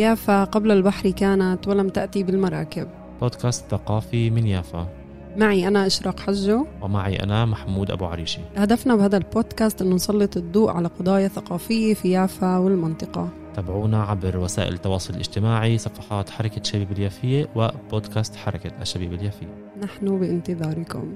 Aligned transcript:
يافا 0.00 0.44
قبل 0.44 0.70
البحر 0.70 1.10
كانت 1.10 1.68
ولم 1.68 1.88
تأتي 1.88 2.22
بالمراكب. 2.22 2.88
بودكاست 3.20 3.64
ثقافي 3.70 4.30
من 4.30 4.46
يافا. 4.46 4.88
معي 5.36 5.68
أنا 5.68 5.86
إشراق 5.86 6.20
حجو. 6.20 6.66
ومعي 6.82 7.16
أنا 7.16 7.44
محمود 7.44 7.90
أبو 7.90 8.04
عريشي. 8.04 8.40
هدفنا 8.56 8.96
بهذا 8.96 9.16
البودكاست 9.16 9.82
أنه 9.82 9.94
نسلط 9.94 10.36
الضوء 10.36 10.70
على 10.70 10.88
قضايا 10.88 11.28
ثقافية 11.28 11.94
في 11.94 12.10
يافا 12.10 12.58
والمنطقة. 12.58 13.28
تابعونا 13.54 14.02
عبر 14.02 14.36
وسائل 14.36 14.72
التواصل 14.74 15.14
الاجتماعي 15.14 15.78
صفحات 15.78 16.30
حركة 16.30 16.62
شبيب 16.62 16.92
اليافية 16.92 17.48
وبودكاست 17.54 18.36
حركة 18.36 18.70
الشبيب 18.82 19.12
اليافية. 19.12 19.46
نحن 19.82 20.18
بانتظاركم. 20.18 21.12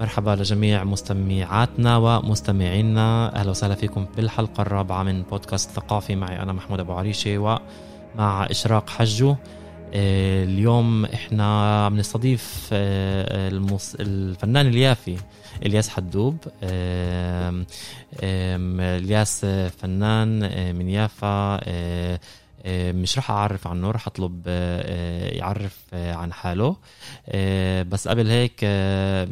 مرحبا 0.00 0.30
لجميع 0.30 0.84
مستمعاتنا 0.84 1.96
ومستمعينا. 1.96 3.36
أهلا 3.36 3.50
وسهلا 3.50 3.74
فيكم 3.74 4.06
بالحلقة 4.16 4.62
الرابعة 4.62 5.02
من 5.02 5.22
بودكاست 5.22 5.70
ثقافي. 5.70 6.16
معي 6.16 6.42
أنا 6.42 6.52
محمود 6.52 6.80
أبو 6.80 6.92
عريشة 6.92 7.38
ومع 7.38 8.46
إشراق 8.50 8.90
حجو. 8.90 9.36
آه، 9.94 10.44
اليوم 10.44 11.04
إحنا 11.04 11.84
عم 11.86 11.96
نستضيف 11.96 12.68
آه،. 12.72 13.50
الفنان 14.00 14.66
اليافي 14.66 15.16
إلياس 15.66 15.88
حدوب. 15.88 16.36
إلياس 18.22 19.44
فنان 19.78 20.42
آه، 20.42 20.72
من 20.72 20.88
يافا 20.88 21.60
مش 22.66 23.18
رح 23.18 23.30
أعرف 23.30 23.66
عنه 23.66 23.90
رح 23.90 24.06
أطلب 24.06 24.42
آه، 24.46 24.82
آه، 24.84 25.34
يعرف 25.36 25.78
آه، 25.92 26.14
عن 26.14 26.32
حاله. 26.32 26.76
آه، 27.28 27.82
بس 27.82 28.08
قبل 28.08 28.26
هيك 28.28 28.60
آه، 28.62 29.28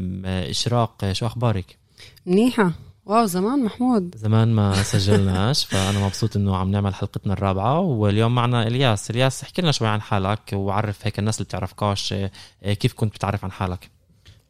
إشراق 0.50 1.04
آه، 1.04 1.12
شو 1.12 1.26
أخبارك؟ 1.26 1.78
منيحة. 2.26 2.72
واو 3.06 3.26
زمان 3.26 3.64
محمود. 3.64 4.16
زمان 4.16 4.52
ما 4.54 4.82
سجلناش 4.82 5.64
فأنا 5.70 5.98
مبسوط 6.06 6.36
إنه 6.36 6.56
عم 6.56 6.70
نعمل 6.70 6.94
حلقتنا 6.94 7.32
الرابعة. 7.32 7.80
واليوم 7.80 8.34
معنا 8.34 8.66
إلياس. 8.66 9.10
إلياس 9.10 9.42
احكي 9.42 9.62
لنا 9.62 9.72
شوي 9.72 9.88
عن 9.88 10.00
حالك 10.00 10.40
وعرف 10.52 11.06
هيك 11.06 11.18
الناس 11.18 11.36
اللي 11.36 11.44
بتعرفكاش 11.44 12.12
آه، 12.12 12.30
آه، 12.62 12.72
كيف 12.72 12.92
كنت 12.92 13.14
بتعرف 13.14 13.44
عن 13.44 13.52
حالك؟ 13.52 13.90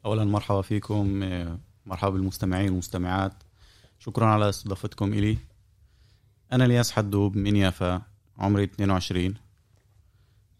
اولا 0.04 0.24
مرحبا 0.24 0.62
فيكم 0.62 1.22
آه، 1.22 1.58
مرحبا 1.86 2.10
بالمستمعين 2.10 2.68
والمستمعات. 2.68 3.32
شكرا 3.98 4.26
على 4.26 4.48
استضافتكم 4.48 5.12
إلي. 5.12 5.38
أنا 6.52 6.64
إلياس 6.64 6.92
حدوب 6.92 7.36
من 7.36 7.56
يافا. 7.56 8.02
عمري 8.38 8.64
22 8.64 9.34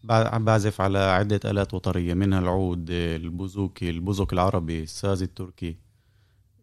بع- 0.03 0.11
عم 0.11 0.45
بعزف 0.45 0.81
على 0.81 0.97
عدة 0.99 1.39
آلات 1.45 1.73
وترية 1.73 2.13
منها 2.13 2.39
العود 2.39 2.91
آه، 2.91 3.15
البوزوكي 3.15 3.89
البوزوك 3.89 4.33
العربي 4.33 4.83
الساز 4.83 5.21
التركي. 5.23 5.75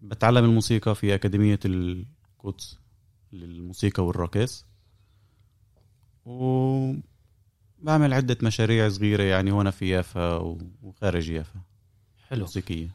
بتعلم 0.02 0.44
الموسيقى 0.44 0.94
في 0.94 1.14
أكاديمية 1.14 1.58
القدس 1.64 2.78
للموسيقى 3.32 4.04
والرقص 4.06 4.66
وبعمل 6.26 8.12
عدة 8.14 8.36
مشاريع 8.42 8.88
صغيرة 8.88 9.22
يعني 9.22 9.52
هنا 9.52 9.70
في 9.70 9.88
يافا 9.88 10.36
وخارج 10.82 11.30
يافا. 11.30 11.60
حلو. 12.28 12.40
موسيقية. 12.40 12.88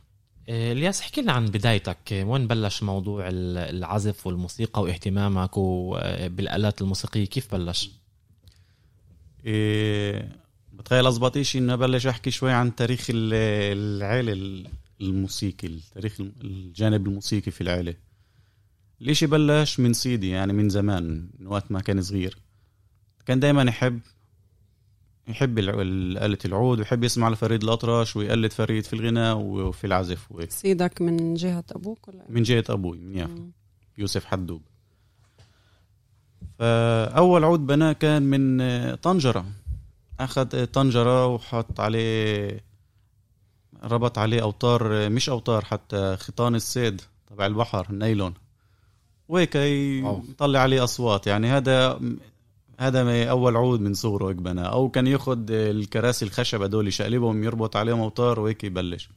آه، 0.49 0.71
إلياس 0.71 1.01
احكي 1.01 1.21
لنا 1.21 1.31
عن 1.31 1.45
بدايتك. 1.45 2.13
آه، 2.13 2.23
وين 2.23 2.47
بلش 2.47 2.83
موضوع 2.83 3.27
ال- 3.27 3.57
العزف 3.57 4.27
والموسيقى 4.27 4.81
واهتمامك 4.81 5.57
و- 5.57 5.99
بالآلات 6.29 6.81
الموسيقية؟ 6.81 7.25
كيف 7.25 7.55
بلش؟ 7.55 7.91
بتخيل 10.73 11.05
أضبط 11.05 11.37
إشي 11.37 11.57
إنه 11.57 11.73
أبلش 11.73 12.07
أحكي 12.07 12.31
شوي 12.31 12.51
عن 12.51 12.75
تاريخ 12.75 13.07
ال- 13.09 13.33
العيلة 13.77 14.31
ال- 14.33 14.67
الموسيقي 15.01 15.69
تاريخ 15.93 16.21
الجانب 16.21 17.07
الموسيقي 17.07 17.51
في 17.51 17.61
العيلة. 17.61 17.93
الإشي 19.01 19.25
بلش 19.27 19.79
من 19.79 19.93
سيدي 19.93 20.29
يعني 20.29 20.53
من 20.53 20.69
زمان 20.69 21.29
من 21.39 21.47
وقت 21.47 21.71
ما 21.71 21.79
كان 21.81 22.01
صغير. 22.01 22.37
كان 23.25 23.39
دايما 23.39 23.63
يحب 23.63 23.99
يحب 25.27 25.59
آلة 25.59 26.37
العود 26.45 26.79
ويحب 26.79 27.03
يسمع 27.03 27.29
لفريد 27.29 27.63
الأطرش 27.63 28.15
ويقلد 28.15 28.51
فريد 28.51 28.83
في 28.83 28.93
الغناء 28.93 29.37
وفي 29.37 29.87
العزف 29.87 30.31
وهيك. 30.31 30.51
سيدك 30.51 31.01
من 31.01 31.33
جهة 31.33 31.63
أبوك 31.71 32.07
ولا؟ 32.07 32.25
من 32.29 32.43
جهة 32.43 32.63
أبوي 32.69 32.97
من 32.97 33.15
يافا. 33.15 33.51
يوسف 33.97 34.25
حدوب. 34.25 34.61
فأول 36.59 37.43
عود 37.43 37.67
بناه 37.67 37.91
كان 37.91 38.23
من 38.23 38.95
طنجرة. 38.95 39.45
أخذ 40.19 40.65
طنجرة 40.65 41.27
وحط 41.27 41.79
عليه 41.79 42.59
ربط 43.83 44.17
عليه 44.17 44.41
أوتار 44.41 45.09
مش 45.09 45.29
أوتار 45.29 45.65
حتى 45.65 46.17
خيطان 46.17 46.55
الصيد 46.55 47.01
تبع 47.27 47.45
البحر 47.45 47.87
النايلون. 47.89 48.33
وهيك. 49.27 49.55
يطلع 49.55 50.59
عليه 50.59 50.83
أصوات. 50.83 51.27
يعني 51.27 51.47
هذا 51.47 51.99
هذا 52.79 53.03
ما 53.03 53.25
أول 53.25 53.55
عود 53.55 53.81
من 53.81 53.93
صغره 53.93 54.29
هيك 54.29 54.35
بناه. 54.35 54.63
أو 54.63 54.89
كان 54.89 55.07
ياخد 55.07 55.51
آه، 55.51 55.71
الكراسي 55.71 56.25
الخشب 56.25 56.61
هدول 56.61 56.87
يشقلبهم 56.87 57.43
يربط 57.43 57.75
عليهم 57.75 57.99
أوتار 57.99 58.39
وهيك 58.39 58.63
يبلش. 58.63 59.09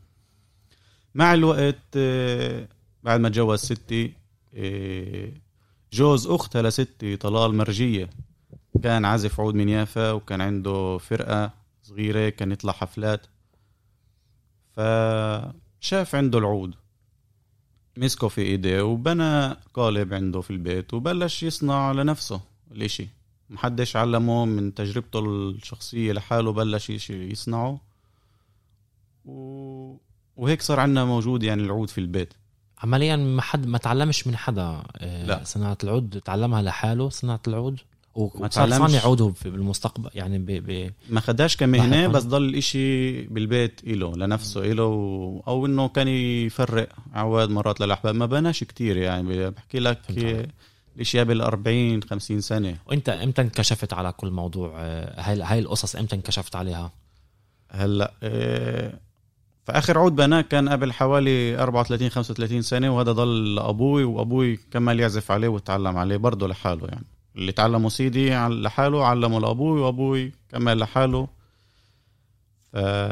مع 1.15 1.35
الوقت 1.35 1.99
بعد 3.03 3.21
ما 3.21 3.29
تجوز 3.29 3.59
ستي 3.59 4.13
إيه، 4.55 5.42
جوز 5.93 6.27
اختها 6.27 6.63
لستي 6.63 7.17
طلال 7.17 7.55
مرجية. 7.55 8.11
كان 8.83 9.05
عازف 9.05 9.41
عود 9.41 9.55
من 9.55 9.69
يافا 9.69 10.13
وكان 10.13 10.41
عنده 10.41 10.99
فرقة 10.99 11.51
صغيرة 11.83 12.29
كان 12.29 12.53
يطلع 12.53 12.73
حفلات. 12.73 13.27
فشاف 14.77 16.15
عنده 16.15 16.39
العود. 16.39 16.75
مسكه 17.97 18.29
في 18.29 18.41
إيديه 18.41 18.83
وبنى 18.83 19.57
قالب 19.75 20.15
عنده 20.15 20.41
في 20.41 20.51
البيت 20.51 20.95
وبلش 20.95 21.43
يصنع 21.43 21.93
لنفسه 21.93 22.41
الإشي. 22.71 23.09
محدش 23.51 23.97
علمه 23.97 24.45
من 24.45 24.75
تجربته 24.75 25.19
الشخصية 25.19 26.13
لحاله 26.13 26.53
بلش 26.53 27.11
يصنعه. 27.11 27.81
و... 29.25 29.97
وهيك 30.37 30.63
صار 30.63 30.81
عنا 30.81 31.05
موجود 31.05 31.43
يعني 31.43 31.63
العود 31.63 31.91
في 31.91 31.99
البيت. 31.99 32.35
عمليا 32.83 33.17
ما 33.17 33.43
حد 33.43 33.67
ما 33.67 33.79
تعلمش 33.79 34.27
من 34.27 34.37
حدا 34.37 34.83
آه، 34.99 35.27
لا. 35.27 35.41
صناعة 35.45 35.79
العود 35.85 36.21
تعلمها 36.25 36.63
لحاله 36.63 37.09
صناعة 37.09 37.41
العود 37.49 37.81
وصار 38.15 38.49
تعلمش. 38.49 38.91
صانع 38.91 39.05
عود 39.05 39.35
بالمستقبل 39.45 40.11
يعني 40.15 40.39
ب... 40.39 40.47
ب... 40.47 40.93
ما 41.11 41.21
خداش 41.21 41.57
كمهنة 41.57 41.97
لاحقاً. 41.97 42.13
بس 42.13 42.23
ضل 42.23 42.45
الاشي 42.45 43.23
بالبيت 43.23 43.81
إله 43.87 44.13
لنفسه 44.17 44.61
إله 44.73 44.85
و... 44.85 45.41
أو 45.41 45.67
إنه 45.67 45.89
كان 45.89 46.09
يفرق 46.09 46.89
عواد 47.15 47.51
مرات 47.51 47.81
للأحباب 47.81 48.15
ما 48.15 48.27
بناش 48.27 48.65
كتير 48.65 48.97
يعني 48.97 49.51
بحكي 49.51 49.79
لك 49.81 50.03
فهمت 50.03 50.19
عليك. 50.25 50.49
الاشي 50.97 51.21
قبل 51.21 51.41
40 51.41 52.03
50 52.03 52.41
سنة 52.41 52.77
وانت 52.87 53.09
إمتى 53.09 53.43
انكشفت 53.43 53.93
على 53.93 54.13
كل 54.13 54.31
موضوع 54.31 54.73
آه، 54.77 55.21
هاي 55.21 55.43
هاي 55.43 55.59
القصص 55.59 55.97
إمتى 55.97 56.17
انكشفت 56.17 56.57
عليها 56.57 56.93
هلأ 57.71 58.13
إيه 58.23 59.01
فآخر 59.65 59.99
عود 59.99 60.17
بناه 60.17 60.41
كان 60.41 60.69
قبل 60.69 60.93
حوالي 60.93 61.59
34 61.59 62.09
35 62.09 62.63
سنة 62.63 62.97
وهذا 62.97 63.13
ضل 63.13 63.55
لأبوي 63.55 64.05
وأبوي 64.05 64.57
كمل 64.57 65.01
يعزف 65.01 65.31
عليه 65.31 65.49
وتعلم 65.49 65.97
عليه 65.97 66.17
برضه 66.17 66.49
لحاله 66.49 66.87
يعني. 66.87 67.05
اللي 67.37 67.53
تعلمه 67.53 67.89
سيدي 67.89 68.47
لحاله 68.49 69.07
علمه 69.07 69.41
لأبوي 69.41 69.81
وأبوي 69.81 70.33
كمل 70.51 70.79
لحاله. 70.79 71.29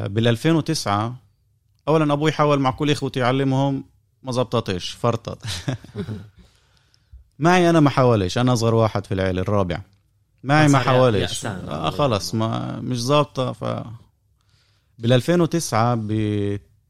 بال 0.06 0.28
2009 0.28 1.14
أولا 1.88 2.12
أبوي 2.12 2.32
حاول 2.32 2.60
مع 2.60 2.70
كل 2.70 2.90
إخوتي 2.90 3.20
يعلمهم 3.20 3.84
ما 4.22 4.32
زبطتش 4.32 4.90
فرطت. 4.90 5.38
معي 7.38 7.70
أنا 7.70 7.80
ما 7.80 7.90
حاولش 7.90 8.38
أنا 8.38 8.52
أصغر 8.52 8.74
واحد 8.74 9.06
في 9.06 9.14
العيلة 9.14 9.42
الرابع. 9.42 9.80
معي 10.44 10.68
ما 10.68 10.72
صار 10.72 10.80
حاولش. 10.80 11.46
آه 11.46 11.90
خلص 11.90 12.34
ما 12.34 12.80
مش 12.80 13.02
ظابطة 13.02 13.52
ف 13.52 13.64
بال 15.00 15.12
2009 15.12 15.94
ب 15.94 16.10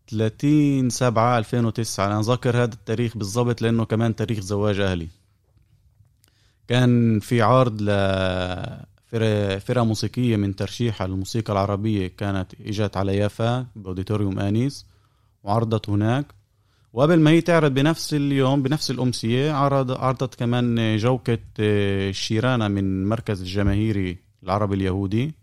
30 0.09 0.91
7 0.91 1.39
2009 1.39 2.07
أنا 2.07 2.23
ذاكر 2.23 2.57
هذا 2.57 2.75
التاريخ 2.75 3.17
بالضبط 3.17 3.63
لأنه 3.63 3.85
كمان 3.85 4.17
تاريخ 4.17 4.41
زواج 4.41 4.81
أهلي. 4.81 5.09
كان 6.69 7.21
في 7.21 7.43
عرض 7.43 7.83
ل 7.83 7.87
فرقة 9.61 9.85
موسيقية 9.85 10.37
من 10.37 10.57
ترشيح 10.57 11.03
الموسيقى 11.03 11.53
العربية 11.53 12.07
كانت 12.07 12.55
إجت 12.67 12.97
على 12.97 13.17
يافا 13.17 13.67
بأوديتوريوم 13.77 14.39
آنيس 14.39 14.87
وعرضت 15.45 15.89
هناك. 15.89 16.27
وقبل 16.93 17.21
ما 17.21 17.31
هي 17.31 17.41
تعرض 17.41 17.75
بنفس 17.75 18.15
اليوم 18.15 18.63
بنفس 18.63 18.91
الأمسية 18.91 19.53
عرض 19.53 19.91
عرضت 19.91 20.35
كمان 20.35 20.97
جوكة 20.97 21.39
آه، 21.61 22.11
شيرانة 22.11 22.69
من 22.69 23.09
مركز 23.09 23.41
الجماهيري 23.41 24.19
العربي 24.43 24.75
اليهودي. 24.75 25.40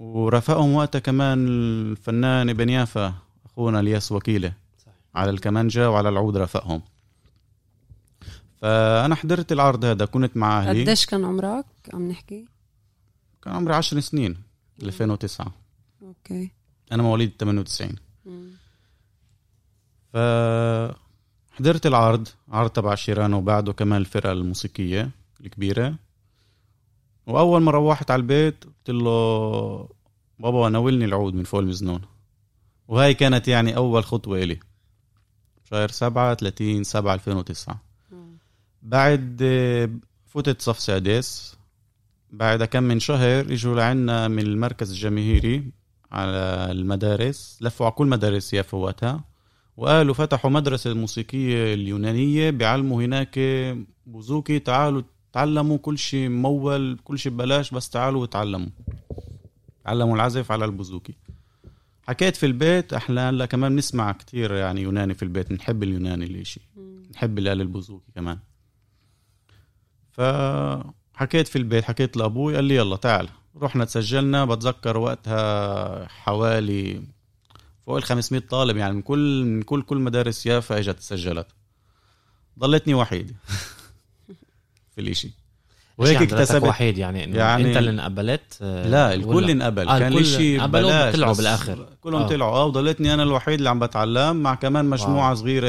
ورافقهم 0.00 0.74
وقتها 0.74 0.98
كمان 0.98 1.48
الفنان 1.48 2.48
ابن 2.48 2.68
يافا 2.68 3.14
أخونا 3.46 3.80
الياس 3.80 4.12
وكيلة. 4.12 4.52
صحيح. 4.78 4.94
على 5.14 5.30
الكمانجا 5.30 5.86
وعلى 5.86 6.08
العود 6.08 6.36
رافقهم 6.36 6.82
فأنا 8.60 9.14
حضرت 9.14 9.52
العرض 9.52 9.84
هذا 9.84 10.04
كنت 10.04 10.36
مع 10.36 10.60
أهلي. 10.60 10.82
قديش 10.82 11.06
كان 11.06 11.24
عمرك؟ 11.24 11.64
عم 11.94 12.08
نحكي؟ 12.08 12.44
كان 13.42 13.54
عمري 13.54 13.74
10 13.74 14.00
سنين 14.00 14.36
2009 14.82 15.52
أوكي. 16.02 16.50
أنا 16.92 17.02
مواليد 17.02 17.32
98 17.38 17.96
مم. 18.26 18.50
ف 20.12 20.16
حضرت 21.50 21.86
العرض 21.86 22.28
عرض 22.48 22.70
تبع 22.70 22.94
شيران 22.94 23.34
وبعده 23.34 23.72
كمان 23.72 24.00
الفرقة 24.00 24.32
الموسيقية 24.32 25.10
الكبيرة. 25.40 25.94
وأول 27.26 27.62
ما 27.62 27.70
روحت 27.70 28.10
على 28.10 28.20
البيت 28.20 28.64
قلت 28.80 28.90
له 28.90 29.88
بابا 30.38 30.68
ناولني 30.68 31.04
العود 31.04 31.34
من 31.34 31.44
فوق 31.44 31.60
المزنون 31.60 32.00
وهي 32.88 33.14
كانت 33.14 33.48
يعني 33.48 33.76
أول 33.76 34.04
خطوة 34.04 34.42
إلي. 34.42 34.60
شهر 35.70 35.88
سبعة 35.88 36.34
30 36.34 36.84
7 36.84 37.14
2009 37.14 37.82
بعد 38.82 39.42
فتت 40.26 40.62
صف 40.62 40.80
سادس. 40.80 41.56
بعد 42.30 42.64
كم 42.64 42.82
من 42.82 43.00
شهر 43.00 43.40
إجوا 43.40 43.76
لعنا 43.76 44.28
من 44.28 44.42
المركز 44.42 44.90
الجماهيري 44.90 45.72
على 46.12 46.68
المدارس. 46.70 47.58
لفوا 47.60 47.86
على 47.86 47.94
كل 47.94 48.06
مدارس 48.06 48.54
يافا 48.54 48.78
وقتها. 48.78 49.24
وقالوا 49.76 50.14
فتحوا 50.14 50.50
مدرسة 50.50 50.94
موسيقية 50.94 51.74
اليونانية 51.74 52.50
بيعلموا 52.50 53.02
هناك 53.02 53.38
بوزوكي 54.06 54.58
تعالوا 54.58 55.02
تعلموا 55.32 55.78
كل 55.78 55.98
شيء 55.98 56.28
ممول 56.28 56.98
كل 57.04 57.18
شيء 57.18 57.32
ببلاش 57.32 57.70
بس 57.70 57.90
تعالوا 57.90 58.22
وتعلموا. 58.22 58.68
تعلموا 59.84 60.14
العزف 60.16 60.52
على 60.52 60.64
البوزوكي. 60.64 61.14
حكيت 62.08 62.36
في 62.36 62.46
البيت 62.46 62.92
إحنا 62.92 63.30
هلأ 63.30 63.46
كمان 63.46 63.74
بنسمع 63.74 64.12
كتير 64.12 64.52
يعني 64.54 64.82
يوناني 64.82 65.14
في 65.14 65.22
البيت 65.22 65.50
بنحب 65.50 65.82
اليوناني 65.82 66.24
الاشي 66.24 66.60
بنحب 66.76 67.38
الآلة 67.38 67.62
البوزوكي 67.62 68.12
كمان. 68.14 68.38
فحكيت 70.10 71.48
في 71.48 71.56
البيت 71.56 71.84
حكيت 71.84 72.16
لأبوي 72.16 72.54
قال 72.54 72.64
لي 72.64 72.74
يلا 72.74 72.96
تعال. 72.96 73.28
رحنا 73.56 73.84
تسجلنا 73.84 74.44
بتذكر 74.44 74.96
وقتها 74.98 76.08
حوالي 76.08 77.02
فوق 77.86 77.96
ال 77.96 78.02
500 78.02 78.42
طالب 78.50 78.76
يعني 78.76 78.94
من 78.94 79.02
كل 79.02 79.44
من 79.44 79.62
كل 79.62 79.82
كل 79.82 79.96
مدارس 79.96 80.46
يافا 80.46 80.78
إجت 80.78 80.98
تسجلت. 80.98 81.46
ضلتني 82.58 82.94
وحيد 82.94 83.36
في 85.00 85.06
الإشي. 85.06 85.30
وهيك 85.98 86.14
يعني 86.14 86.26
اكتسبت. 86.26 86.62
وحيد 86.62 86.98
يعني 86.98 87.24
إنه 87.24 87.36
يعني 87.36 87.68
أنت 87.68 87.76
اللي 87.76 87.90
انقبلت؟ 87.90 88.58
آه، 88.62 88.88
لا 88.88 89.14
الكل 89.14 89.50
انقبل. 89.50 89.88
آه 89.88 89.98
كان 89.98 90.12
ببلاش 90.12 91.14
طلعوا 91.14 91.34
بالآخر. 91.34 91.86
كلهم 92.00 92.22
آه. 92.22 92.28
طلعوا. 92.28 92.56
آه 92.56 92.64
وضلتني 92.64 93.14
أنا 93.14 93.22
الوحيد 93.22 93.54
اللي 93.54 93.70
عم 93.70 93.78
بتعلم 93.78 94.36
مع 94.36 94.54
كمان 94.54 94.84
مجموعة 94.84 95.26
wow. 95.26 95.34
صغيرة 95.34 95.68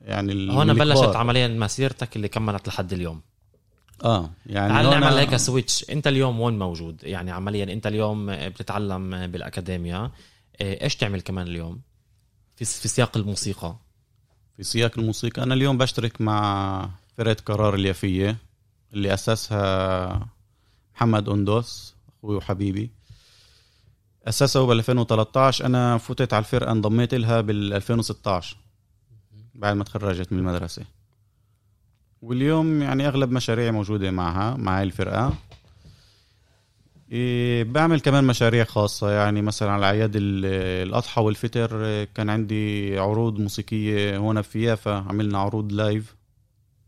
يعني 0.00 0.52
هون 0.52 0.74
بلشت 0.74 1.16
عمليا 1.16 1.48
مسيرتك 1.48 2.16
اللي 2.16 2.28
كملت 2.28 2.68
لحد 2.68 2.92
اليوم. 2.92 3.20
آه 4.04 4.30
يعني 4.46 4.72
تعال 4.72 5.00
نعمل 5.00 5.18
هيك 5.18 5.36
switch 5.36 5.90
أنت 5.90 6.06
اليوم 6.06 6.40
وين 6.40 6.58
موجود؟ 6.58 7.00
يعني 7.02 7.30
عمليا 7.30 7.72
أنت 7.72 7.86
اليوم 7.86 8.26
بتتعلم 8.36 9.26
بالاكاديميا 9.26 10.10
إيش 10.60 10.96
تعمل 10.96 11.20
كمان 11.20 11.46
اليوم؟ 11.46 11.80
في 12.56 12.64
في 12.64 12.88
سياق 12.88 13.16
الموسيقى. 13.16 13.76
في 14.56 14.62
سياق 14.62 14.98
الموسيقى. 14.98 15.42
أنا 15.42 15.54
اليوم 15.54 15.78
بشترك 15.78 16.20
مع 16.20 16.90
فرقة 17.16 17.36
قرار 17.46 17.74
اليافية 17.74 18.36
اللي 18.92 19.14
أسسها 19.14 20.26
محمد 20.94 21.28
أندوس 21.28 21.94
أخوي 22.18 22.36
وحبيبي. 22.36 22.90
اسسه 24.28 24.66
بال 24.66 24.78
2013 24.78 25.66
أنا 25.66 25.98
فتت 25.98 26.32
على 26.34 26.40
الفرقة 26.44 26.72
انضميت 26.72 27.14
لها 27.14 27.40
بال 27.40 27.72
2016 27.72 28.56
بعد 29.54 29.76
ما 29.76 29.84
تخرجت 29.84 30.32
من 30.32 30.38
المدرسة. 30.38 30.84
واليوم 32.22 32.82
يعني 32.82 33.08
أغلب 33.08 33.32
مشاريعي 33.32 33.70
موجودة 33.70 34.10
معها 34.10 34.56
مع 34.56 34.78
هاي 34.78 34.82
الفرقة. 34.82 35.34
إيه 37.12 37.64
بعمل 37.64 38.00
كمان 38.00 38.24
مشاريع 38.24 38.64
خاصة 38.64 39.10
يعني 39.10 39.42
مثلا 39.42 39.70
على 39.70 39.86
أعياد 39.86 40.12
الأضحى 40.14 41.22
والفطر 41.22 42.04
كان 42.04 42.30
عندي 42.30 42.98
عروض 42.98 43.38
موسيقية 43.40 44.16
هون 44.16 44.42
في 44.42 44.62
يافا 44.62 44.94
عملنا 44.94 45.38
عروض 45.38 45.72
لايف 45.72 46.14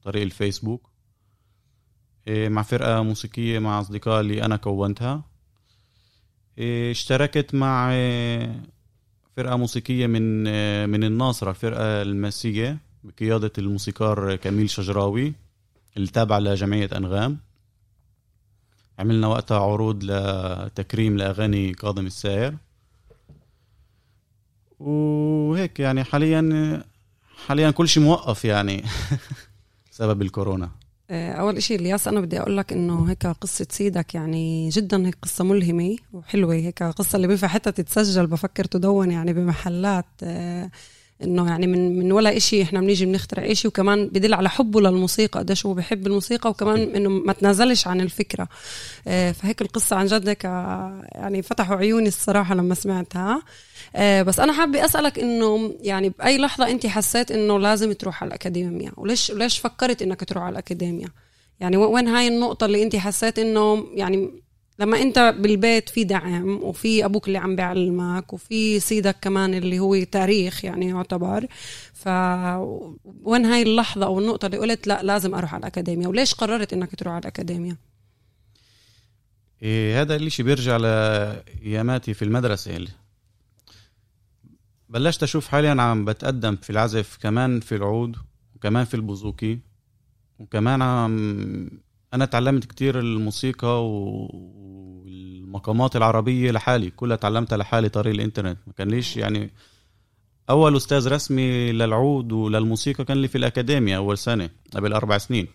طريق 0.04 0.22
الفيسبوك. 0.22 0.90
إيه 2.28 2.48
مع 2.48 2.62
فرقة 2.62 3.02
موسيقية 3.02 3.58
مع 3.58 3.80
أصدقاء 3.80 4.20
اللي 4.20 4.44
أنا 4.44 4.56
كونتها. 4.56 5.24
إيه 6.58 6.90
اشتركت 6.90 7.54
مع 7.54 7.90
فرقة 9.36 9.56
موسيقية 9.56 10.06
من 10.06 10.44
من 10.90 11.04
الناصرة 11.04 11.50
الفرقة 11.50 12.02
الماسية 12.02 12.78
بقيادة 13.04 13.52
الموسيقار 13.58 14.36
كميل 14.36 14.70
شجراوي 14.70 15.32
اللي 15.96 16.08
تابع 16.08 16.38
لجمعية 16.38 16.90
أنغام. 16.96 17.38
عملنا 18.98 19.26
وقتها 19.26 19.58
عروض 19.58 20.04
لتكريم 20.04 21.16
لأغاني 21.16 21.72
كاظم 21.72 22.06
الساهر 22.06 22.54
وهيك 24.80 25.80
يعني 25.80 26.04
حاليا 26.04 26.82
حاليا 27.46 27.70
كل 27.70 27.88
شيء 27.88 28.02
موقف 28.02 28.44
يعني. 28.44 28.84
بسبب 29.94 30.22
الكورونا؟ 30.22 30.70
آه، 31.10 31.32
أول 31.32 31.62
شيء 31.62 31.80
إلياس 31.80 32.08
أنا 32.08 32.20
بدي 32.20 32.40
أقول 32.40 32.56
لك 32.56 32.72
إنه 32.72 33.10
هيك 33.10 33.26
قصة 33.26 33.66
سيدك 33.70 34.14
يعني 34.14 34.68
جدا 34.68 35.06
هيك 35.06 35.16
قصة 35.22 35.44
ملهمة 35.44 35.96
وحلوة 36.12 36.54
هيك 36.54 36.82
قصة 36.82 37.16
اللي 37.16 37.26
بينفع 37.26 37.48
حتى 37.48 37.72
تتسجل 37.72 38.26
بفكر 38.26 38.64
تدون 38.64 39.10
يعني 39.10 39.32
بمحلات 39.32 40.06
آه، 40.22 40.70
إنه 41.24 41.48
يعني 41.48 41.66
من 41.66 41.98
من 41.98 42.12
ولا 42.12 42.36
إشي 42.36 42.62
إحنا 42.62 42.80
بنيجي 42.80 43.06
بنخترع 43.06 43.50
إشي 43.50 43.68
وكمان 43.68 44.06
بدل 44.08 44.34
على 44.34 44.48
حبه 44.48 44.80
للموسيقى 44.80 45.40
قديش 45.40 45.66
هو 45.66 45.74
بحب 45.74 46.06
الموسيقى 46.06 46.50
وكمان 46.50 46.96
إنه 46.96 47.10
ما 47.10 47.32
تنازلش 47.32 47.86
عن 47.86 48.00
الفكرة. 48.00 48.48
آه، 49.08 49.32
فهيك 49.32 49.62
القصة 49.62 49.96
عن 49.96 50.06
جد 50.06 50.28
هيك 50.28 50.44
يعني 50.44 51.42
فتحوا 51.42 51.76
عيوني 51.76 52.08
الصراحة 52.08 52.54
لما 52.54 52.74
سمعتها. 52.74 53.42
آه، 53.96 54.22
بس 54.22 54.40
أنا 54.40 54.52
حابة 54.52 54.84
أسألك 54.84 55.18
إنه 55.18 55.74
يعني 55.80 56.08
بأي 56.08 56.38
لحظة 56.38 56.70
أنت 56.70 56.86
حسيت 56.86 57.30
إنه 57.30 57.58
لازم 57.58 57.92
تروح 57.92 58.22
على 58.22 58.28
الاكاديميا 58.28 58.92
وليش 58.96 59.30
ليش 59.32 59.58
فكرت 59.58 60.02
إنك 60.02 60.24
تروح 60.24 60.44
على 60.44 60.52
الاكاديميا 60.52 61.08
يعني 61.60 61.76
وين 61.76 62.08
هاي 62.08 62.28
النقطة 62.28 62.66
اللي 62.66 62.82
أنت 62.82 62.96
حسيت 62.96 63.38
إنه 63.38 63.86
يعني 63.94 64.43
لما 64.78 65.02
انت 65.02 65.34
بالبيت 65.38 65.88
في 65.88 66.04
دعم 66.04 66.62
وفي 66.62 67.04
أبوك 67.04 67.26
اللي 67.26 67.38
عم 67.38 67.56
بيعلمك 67.56 68.32
وفي 68.32 68.80
سيدك 68.80 69.16
كمان 69.20 69.54
اللي 69.54 69.78
هو 69.78 70.02
تاريخ 70.02 70.64
يعني 70.64 70.88
يعتبر. 70.88 71.46
ف 71.92 72.08
وين 73.04 73.44
هاي 73.46 73.62
اللحظة 73.62 74.06
أو 74.06 74.18
النقطة 74.18 74.46
اللي 74.46 74.58
قلت 74.58 74.86
لا 74.86 75.02
لازم 75.02 75.34
أروح 75.34 75.54
على 75.54 75.60
الاكاديميا 75.60 76.08
وليش 76.08 76.34
قررت 76.34 76.72
إنك 76.72 76.94
تروح 76.94 77.14
على 77.14 77.20
الاكاديميا 77.20 77.76
إيه 79.62 80.00
هذا 80.00 80.16
الاشي 80.16 80.42
بيرجع 80.42 80.76
لأياماتي 80.76 82.14
في 82.14 82.24
المدرسة 82.24 82.84
بلشت 84.88 85.22
أشوف 85.22 85.48
حاليا 85.48 85.82
عم 85.82 86.04
بتقدم 86.04 86.56
في 86.56 86.70
العزف 86.70 87.18
كمان 87.22 87.60
في 87.60 87.74
العود 87.76 88.16
وكمان 88.56 88.84
في 88.84 88.94
البوزوكي 88.94 89.58
وكمان 90.38 90.82
عم 90.82 91.70
أنا 92.14 92.24
تعلمت 92.24 92.64
كتير 92.64 92.98
الموسيقى 92.98 93.86
والمقامات 95.04 95.96
العربية 95.96 96.50
لحالي 96.50 96.90
كلها 96.90 97.16
تعلمتها 97.16 97.56
لحالي 97.56 97.88
طريق 97.88 98.14
الإنترنت. 98.14 98.58
ما 98.66 98.72
كان 98.72 98.88
ليش 98.88 99.16
يعني 99.16 99.50
أول 100.50 100.76
أستاذ 100.76 101.08
رسمي 101.08 101.72
للعود 101.72 102.32
وللموسيقى 102.32 103.04
كان 103.04 103.16
لي 103.22 103.28
في 103.28 103.38
الاكاديميا 103.38 103.96
أول 103.96 104.18
سنة 104.18 104.50
قبل 104.74 104.92
أربع 104.92 105.18
سنين. 105.18 105.46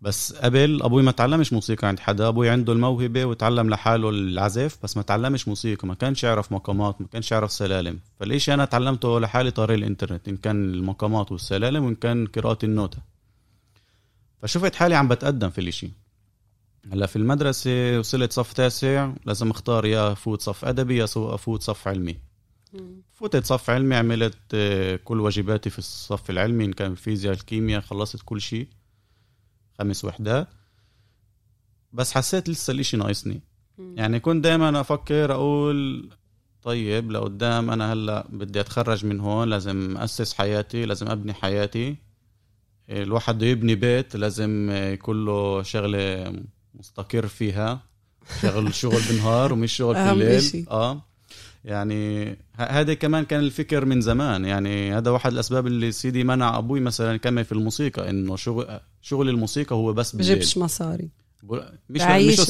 بس 0.00 0.32
قبل 0.32 0.82
أبوي 0.82 1.02
ما 1.02 1.10
تعلمش 1.12 1.52
موسيقى 1.52 1.88
عند 1.88 1.98
حدا 2.00 2.28
أبوي 2.28 2.48
عنده 2.50 2.72
الموهبة 2.72 3.24
وتعلم 3.24 3.70
لحاله 3.70 4.10
العزف 4.10 4.78
بس 4.82 4.96
ما 4.96 5.02
تعلمش 5.02 5.48
موسيقى 5.48 5.88
ما 5.88 5.94
كانش 5.94 6.24
يعرف 6.24 6.52
مقامات 6.52 7.00
ما 7.00 7.06
كانش 7.06 7.32
يعرف 7.32 7.52
سلالم. 7.52 7.98
فالإشي 8.20 8.54
أنا 8.54 8.64
تعلمته 8.64 9.20
لحالي 9.20 9.50
طريق 9.50 9.76
الإنترنت 9.76 10.28
إن 10.28 10.36
كان 10.36 10.74
المقامات 10.74 11.32
والسلالم 11.32 11.84
وإن 11.84 11.94
كان 11.94 12.26
قراءة 12.26 12.58
النوتة. 12.64 13.11
فشفت 14.42 14.74
حالي 14.74 14.94
عم 14.94 15.08
بتقدم 15.08 15.50
في 15.50 15.60
الإشي. 15.60 15.90
هلأ 16.92 17.06
في 17.06 17.16
المدرسة 17.16 17.98
وصلت 17.98 18.32
صف 18.32 18.52
تاسع 18.52 19.12
لازم 19.24 19.50
اختار 19.50 19.84
يا 19.86 20.14
فوت 20.14 20.40
صف 20.42 20.64
أدبي 20.64 20.96
يا 20.96 21.04
افوت 21.04 21.62
صف 21.62 21.88
علمي. 21.88 22.16
فوتت 23.12 23.44
صف 23.44 23.70
علمي 23.70 23.96
عملت 23.96 24.38
آه، 24.54 24.96
كل 24.96 25.20
واجباتي 25.20 25.70
في 25.70 25.78
الصف 25.78 26.30
العلمي 26.30 26.64
إن 26.64 26.72
كان 26.72 26.90
الفيزياء 26.90 27.34
الكيمياء 27.34 27.80
خلصت 27.80 28.22
كل 28.24 28.40
شيء 28.40 28.68
خمس 29.78 30.04
وحدات 30.04 30.48
بس 31.92 32.12
حسيت 32.12 32.48
لسه 32.48 32.70
الإشي 32.70 32.96
ناقصني. 32.96 33.40
يعني 33.78 34.20
كنت 34.20 34.44
دائما 34.44 34.80
أفكر 34.80 35.32
أقول 35.32 36.10
طيب 36.62 37.10
لقدام 37.10 37.70
أنا 37.70 37.92
هلأ 37.92 38.26
بدي 38.32 38.60
أتخرج 38.60 39.06
من 39.06 39.20
هون 39.20 39.48
لازم 39.48 39.96
أسس 39.96 40.34
حياتي 40.34 40.84
لازم 40.84 41.08
أبني 41.08 41.32
حياتي. 41.34 41.96
الواحد 42.90 43.34
بده 43.34 43.46
يبني 43.46 43.74
بيت 43.74 44.16
لازم 44.16 44.70
يكون 44.70 45.24
له 45.24 45.62
شغلة 45.62 46.32
مستقر 46.74 47.26
فيها. 47.26 47.80
شغل 48.42 48.74
شغل 48.82 49.00
بالنهار 49.08 49.52
ومش 49.52 49.72
شغل 49.72 49.94
في 49.94 50.12
الليل. 50.12 50.66
آه. 50.70 51.02
يعني 51.64 52.36
هذا 52.56 52.94
كمان 52.94 53.24
كان 53.24 53.40
الفكر 53.40 53.84
من 53.84 54.00
زمان. 54.00 54.44
يعني 54.44 54.94
هذا 54.94 55.10
واحد 55.10 55.32
الأسباب 55.32 55.66
اللي 55.66 55.92
سيدي 55.92 56.24
منع 56.24 56.58
أبوي 56.58 56.80
مثلا 56.80 57.14
يكمل 57.14 57.44
في 57.44 57.52
الموسيقى 57.52 58.10
إنه 58.10 58.36
شغل 58.36 58.80
شغل 59.02 59.28
الموسيقى 59.28 59.76
هو 59.76 59.92
بس 59.92 60.16
بالليل. 60.16 60.36
بجيبش 60.36 60.58
مصاري. 60.58 61.08
مش 61.90 62.02
مش 62.02 62.40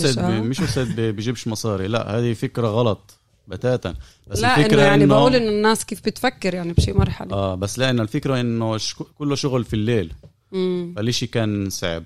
مش 0.41 0.61
أستاذ 0.61 1.13
بجيبش 1.13 1.49
مصاري. 1.49 1.89
لا 1.89 2.19
هذه 2.19 2.33
فكرة 2.33 2.67
غلط. 2.67 3.19
بتاتا. 3.49 3.95
بس 4.27 4.41
لا 4.41 4.57
الفكرة 4.59 4.75
إنه 4.81 4.83
يعني 4.83 5.05
إنه 5.05 5.15
بقول 5.15 5.35
إنه 5.37 5.49
الناس 5.51 5.85
كيف 5.85 6.01
بتفكر 6.07 6.55
يعني 6.55 6.73
بشي 6.73 6.93
مرحلة. 6.93 7.33
آه 7.33 7.55
بس 7.55 7.79
لا 7.79 7.91
إنه 7.91 8.03
الفكرة 8.03 8.41
إنه 8.41 8.77
ش- 8.79 8.95
كله 8.95 9.35
شغل 9.35 9.65
في 9.65 9.75
الليل. 9.77 10.13
امم 10.55 10.93
فالشيء 10.97 11.29
كان 11.29 11.71
صعب. 11.71 12.05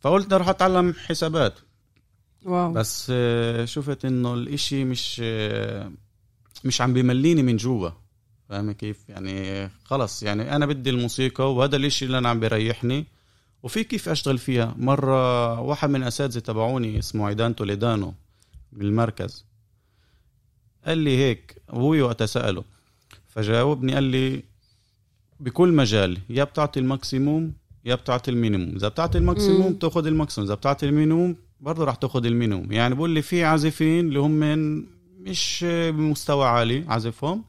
فقلت 0.00 0.26
بدي 0.26 0.34
أروح 0.34 0.48
أتعلم 0.48 0.92
حسابات. 1.06 1.54
واو. 2.44 2.72
بس 2.72 3.06
آه، 3.10 3.64
شفت 3.64 4.04
إنه 4.04 4.34
الإشي 4.34 4.84
مش 4.84 5.20
آه، 5.24 5.92
مش 6.64 6.80
عم 6.80 6.92
بيمليني 6.92 7.42
من 7.42 7.56
جوا. 7.56 7.90
فاهم 8.48 8.72
كيف؟ 8.72 9.08
يعني 9.08 9.68
خلص 9.84 10.22
يعني 10.22 10.56
أنا 10.56 10.66
بدي 10.66 10.90
الموسيقى 10.90 11.54
وهذا 11.54 11.76
الإشي 11.76 12.04
اللي 12.04 12.18
أنا 12.18 12.28
عم 12.28 12.40
بيريحني. 12.40 13.06
وفي 13.62 13.84
كيف 13.84 14.08
أشتغل 14.08 14.38
فيها؟ 14.38 14.74
مرة 14.78 15.60
واحد 15.60 15.90
من 15.90 16.02
الأساتذة 16.02 16.38
تبعوني 16.38 16.98
اسمه 16.98 17.26
عيدان 17.26 17.56
توليدانو 17.56 18.14
من 18.72 18.86
المركز 18.86 19.44
قال 20.86 20.98
لي 20.98 21.16
هيك 21.18 21.56
أبوي 21.68 22.02
وقت 22.02 22.22
سأله. 22.22 22.64
فجاوبني 23.28 23.94
قال 23.94 24.04
لي 24.04 24.42
بكل 25.40 25.72
مجال 25.72 26.18
يا 26.30 26.44
بتعطي 26.44 26.80
ال 26.80 26.89
maximum 26.89 27.52
يا 27.84 27.94
بتعطي 27.94 28.30
ال 28.30 28.35
minimum. 28.35 28.76
إذا 28.76 28.88
بتعطي 28.88 29.18
ال 29.18 29.24
maximum. 29.24 29.72
بتاخذ 29.72 30.06
ال 30.06 30.11
maximum 30.11 30.46
إذا 30.48 30.54
بتعطي 30.54 30.86
ال 30.86 30.92
minimum 30.92 31.36
برضه 31.60 31.84
راح 31.84 31.94
تاخذ 31.94 32.24
ال 32.26 32.31
minimum. 32.31 32.72
يعني 32.72 32.94
بقول 32.94 33.10
لي 33.10 33.22
في 33.22 33.44
عازفين 33.44 34.08
اللي 34.08 34.18
هم 34.18 34.40
مش 35.20 35.64
بمستوى 35.68 36.46
عالي 36.46 36.84
عزفهم 36.88 37.44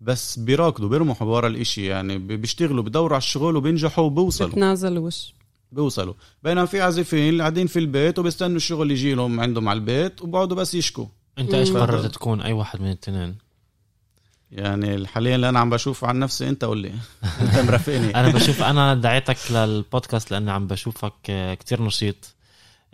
بس 0.00 0.38
بيراكضوا 0.38 0.88
بيرمحوا 0.88 1.28
ورا 1.28 1.46
الإشي. 1.48 1.86
يعني 1.86 2.18
بي- 2.18 2.36
بيشتغلوا 2.36 2.82
بدوروا 2.84 3.12
على 3.14 3.18
الشغل 3.22 3.56
وبينجحوا 3.56 4.04
وبيوصلوا 4.04 4.50
بتنازل 4.50 4.98
وش؟ 4.98 5.34
بيوصلوا 5.72 6.14
بينما 6.42 6.66
في 6.66 6.80
عازفين 6.80 7.28
اللي 7.28 7.42
قاعدين 7.42 7.66
في 7.66 7.78
البيت 7.78 8.18
وبيستنوا 8.18 8.56
الشغل 8.56 8.90
يجي 8.90 9.14
لهم 9.14 9.40
عندهم 9.40 9.68
على 9.68 9.78
البيت 9.78 10.22
وبقعدوا 10.22 10.56
بس 10.56 10.74
يشكوا. 10.74 11.06
أنت 11.38 11.54
إيش. 11.54 11.70
قررت 11.70 12.14
تكون 12.14 12.40
أي 12.40 12.52
واحد 12.52 12.80
من 12.80 12.86
الاثنين؟ 12.86 13.36
يعني 14.52 15.06
حاليا 15.06 15.34
اللي 15.34 15.48
أنا 15.48 15.58
عم 15.58 15.70
بشوفه 15.70 16.06
عن 16.08 16.18
نفسي 16.18 16.48
أنت 16.48 16.64
قول 16.64 16.78
لي. 16.78 16.88
أنت 17.42 17.58
مرافقني. 17.58 18.14
أنا 18.16 18.28
بشوف 18.28 18.62
أنا 18.62 18.94
دعيتك 18.94 19.36
للبودكاست 19.50 20.30
لأني 20.30 20.50
عم 20.50 20.66
بشوفك 20.66 21.12
آه، 21.30 21.54
كتير 21.54 21.82
نشيط 21.82 22.34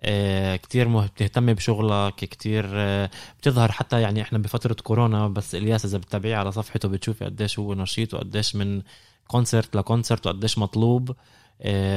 آه، 0.01 0.57
كتير 0.57 0.89
مه- 0.89 1.07
بتهتم 1.07 1.53
بشغلك 1.53 2.15
كتير 2.15 2.67
آه، 2.73 3.11
بتظهر 3.39 3.73
حتى 3.73 4.01
يعني 4.01 4.23
إحنا 4.23 4.39
بفترة 4.39 4.75
كورونا 4.75 5.29
بس 5.29 5.55
إلياس 5.55 5.85
إذا 5.85 5.99
بتتابعيه 5.99 6.37
على 6.37 6.53
صفحته 6.53 6.89
بتشوفي 6.89 7.25
قديش 7.25 7.59
هو 7.59 7.75
نشيط 7.75 8.15
وقديش 8.15 8.57
من 8.57 8.83
كونسرت 9.27 9.77
لكونسرت 9.77 10.27
وقديش 10.27 10.59
مطلوب 10.59 11.17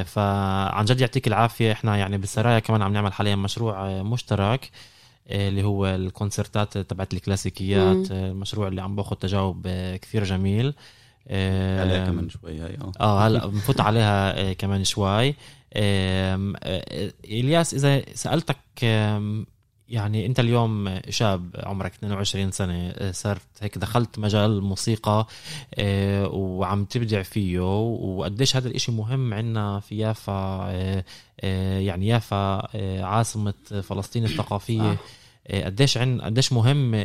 فعن 0.06 0.86
جد 0.86 1.02
يعطيك 1.02 1.28
العافية. 1.28 1.72
إحنا 1.72 1.98
يعني 1.98 2.18
بالسرايا 2.18 2.60
كمان 2.60 2.82
عم 2.82 2.94
نعمل 2.94 3.14
حاليا 3.14 3.36
مشروع 3.36 4.02
مشترك. 4.04 4.72
اللي 5.30 5.64
هو 5.64 5.86
الكونسرتات 5.86 6.78
تبعت 6.78 7.14
الكلاسيكيات 7.14 8.12
مم. 8.12 8.18
آه، 8.18 8.32
المشروع 8.32 8.68
اللي 8.68 8.82
عم 8.82 8.96
باخذ 8.96 9.16
تجاوب 9.16 9.64
آه، 9.68 9.98
كثير 9.98 10.24
جميل. 10.24 10.74
آه، 11.28 11.82
عليها 11.82 12.06
كمان 12.06 12.30
شوي 12.30 12.60
هاي 12.60 12.78
آه. 13.00 13.28
هلا 13.28 13.48
بنفوت 13.48 13.82
عليها 13.82 14.50
آه، 14.50 14.54
كمان 14.54 14.84
شوي. 14.84 15.36
آه، 15.74 16.54
إلياس 17.26 17.74
إذا 17.74 18.02
سألتك 18.14 18.58
يعني 19.90 20.26
انت 20.26 20.40
اليوم 20.40 21.00
شاب 21.10 21.50
عمرك 21.64 21.94
22 21.94 22.52
سنة 22.52 22.90
آه، 22.90 23.12
صرت 23.12 23.42
هيك 23.62 23.78
دخلت 23.78 24.20
مجال 24.20 24.52
الموسيقى 24.52 25.28
آه، 25.74 26.28
وعم 26.28 26.86
تبدع 26.86 27.22
فيه 27.22 27.60
وقديش 27.60 28.56
هذا 28.56 28.68
الإشي 28.68 28.92
مهم 28.92 29.34
عنا 29.34 29.80
في 29.80 29.98
يافا 29.98 30.34
آه، 31.40 31.80
يعني 31.80 32.08
يافا 32.08 32.68
عاصمة 33.06 33.54
فلسطين 33.84 34.24
الثقافية. 34.26 34.98
قديش 35.66 35.98
عن 35.98 36.22
قديش 36.22 36.54
مهم 36.54 36.96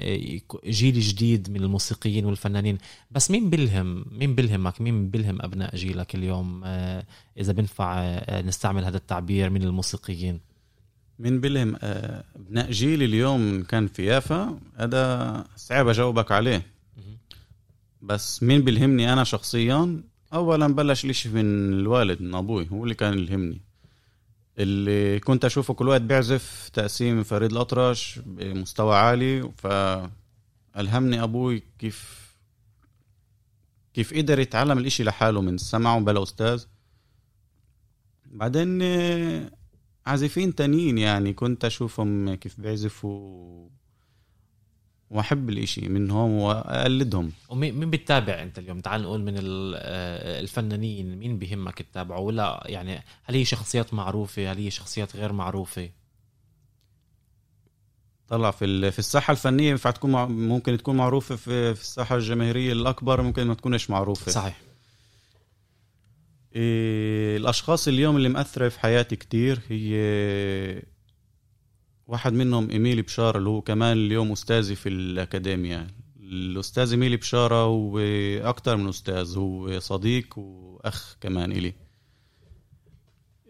جيل 0.67 1.01
جديد 1.01 1.51
من 1.51 1.57
الموسيقيين 1.57 2.25
والفنانين. 2.25 2.79
بس 3.11 3.31
مين 3.31 3.51
بلهم 3.51 4.05
مين 4.13 4.35
بلهمك 4.35 4.81
مين 4.81 5.11
بلهم 5.11 5.43
أبناء 5.43 5.77
جيلك 5.77 6.15
اليوم 6.15 6.65
إذا 7.39 7.53
بنفع 7.53 8.21
نستعمل 8.41 8.85
هذا 8.85 8.97
التعبير 8.97 9.51
من 9.51 9.63
الموسيقيين؟ 9.63 10.50
من 11.21 11.41
بلهم 11.41 11.77
آه، 11.83 12.25
أبناء 12.37 12.71
جيل 12.71 13.03
اليوم 13.03 13.63
كان 13.63 13.87
في 13.87 14.05
يافا 14.05 14.59
هذا 14.77 15.45
صعب 15.57 15.89
أجاوبك 15.89 16.33
عليه. 16.33 16.67
بس 18.03 18.43
مين 18.43 18.63
بيلهمني 18.65 19.13
أنا 19.13 19.25
شخصيا 19.25 20.03
اولا 20.35 20.75
بلش 20.75 21.05
الاشي 21.05 21.29
من 21.29 21.73
الوالد 21.73 22.23
من 22.23 22.35
أبوي 22.35 22.69
هو 22.73 22.85
اللي 22.85 22.95
كان 22.95 23.19
يلهمني. 23.19 23.61
اللي 24.59 25.21
كنت 25.21 25.45
أشوفه 25.45 25.75
كل 25.75 25.89
وقت 25.89 26.01
بيعزف 26.01 26.71
تقسيم 26.73 27.23
فريد 27.23 27.51
الأطرش 27.53 28.21
بمستوى 28.27 28.97
عالي 28.97 29.51
فألهمني 29.57 31.23
أبوي 31.23 31.63
كيف 31.79 32.21
كيف 33.95 34.15
قدر 34.15 34.39
يتعلم 34.39 34.79
الإشي 34.79 35.05
لحاله 35.05 35.41
من 35.41 35.59
سمعه 35.59 36.01
بلا 36.01 36.23
أستاذ. 36.23 36.65
بعدين 38.27 38.83
عازفين 40.11 40.55
تانيين 40.55 40.99
يعني 40.99 41.33
كنت 41.33 41.65
أشوفهم 41.65 42.35
كيف 42.35 42.61
بيعزفوا 42.61 43.69
وأحب 45.11 45.49
الإشي 45.51 45.89
منهم 45.89 46.31
وأقلدهم. 46.31 47.33
ومين 47.49 47.75
مين 47.75 47.91
بتتابع 47.91 48.43
أنت 48.43 48.59
اليوم؟ 48.59 48.81
تعال 48.81 49.03
نقول 49.03 49.23
من 49.23 49.35
آه، 49.37 50.41
الفنانين 50.41 51.19
مين 51.19 51.39
بهمك 51.39 51.83
تتابعه؟ 51.83 52.21
ولا 52.21 52.63
يعني 52.67 53.03
هل 53.25 53.35
هي 53.35 53.45
شخصيات 53.45 53.95
معروفة؟ 53.95 54.53
هل 54.53 54.59
هي 54.59 54.71
شخصيات 54.71 55.17
غير 55.17 55.33
معروفة؟ 55.33 55.89
طلع 58.29 58.51
في 58.51 58.91
في 58.91 58.99
الساحة 58.99 59.33
الفنية 59.33 59.71
ينفع 59.71 59.91
تكون 59.91 60.11
ممكن 60.33 60.79
تكون 60.79 60.97
معروفة 60.97 61.37
في 61.37 61.75
في 61.75 61.81
الساحة 61.81 62.17
الجماهيرية 62.17 62.73
الأكبر 62.73 63.23
ممكن 63.23 63.47
ما 63.47 63.55
تكونش 63.55 63.91
معروفة. 63.91 64.33
صحيح. 64.33 64.70
الأشخاص 66.53 67.89
اليوم 67.89 68.17
اللي 68.17 68.29
مأثرة 68.29 68.69
في 68.69 68.81
حياتي 68.81 69.17
كتير 69.17 69.61
هي 69.69 70.83
واحد 72.07 72.33
منهم 72.33 72.71
إيميلي 72.71 73.03
بشارة 73.03 73.39
اللي 73.39 73.49
هو 73.49 73.61
كمان 73.61 73.97
اليوم 73.97 74.33
أستاذي 74.33 74.75
في 74.75 74.89
الاكاديميا 74.89 75.87
الأستاذ 76.21 76.91
إيميلي 76.91 77.17
بشارة 77.17 77.55
هو 77.55 77.99
أكتر 78.49 78.77
من 78.77 78.89
أستاذ 78.89 79.39
هو 79.39 79.81
صديق 79.81 80.39
وأخ 80.39 81.17
كمان 81.21 81.53
إلي. 81.53 81.75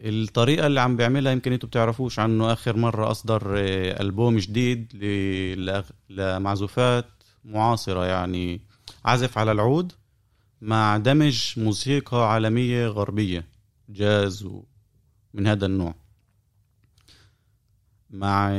الطريقة 0.01 0.67
اللي 0.67 0.81
عم 0.81 0.97
بيعملها 0.97 1.33
يمكن 1.33 1.53
أنتوا 1.53 1.69
بتعرفوش 1.69 2.19
عنه 2.19 2.53
آخر 2.53 2.77
مرة 2.77 3.11
أصدر 3.11 3.55
آه، 3.59 4.03
ألبوم 4.03 4.39
جديد 4.39 4.93
لمعزوفات 6.11 7.07
معاصرة 7.45 8.07
يعني 8.07 8.61
عزف 9.05 9.39
على 9.39 9.53
العود. 9.53 9.93
مع 10.61 10.97
دمج 10.97 11.53
موسيقى 11.57 12.33
عالمية 12.33 12.87
غربية 12.87 13.45
جاز 13.89 14.45
ومن 14.45 15.47
هذا 15.47 15.67
النوع. 15.67 15.95
مع 18.11 18.51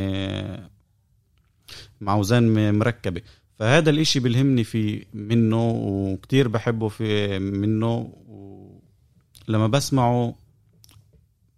مع 2.02 2.14
أوزان 2.14 2.74
مركبة. 2.74 3.22
فهذا 3.60 3.90
الإشي 3.90 4.20
بلهمني 4.20 4.64
في 4.64 5.06
منه 5.14 5.70
وكتير 5.72 6.48
بحبه 6.48 6.88
في 6.88 7.40
منه 7.40 8.14
ولما 9.48 9.68
بسمعه 9.68 10.36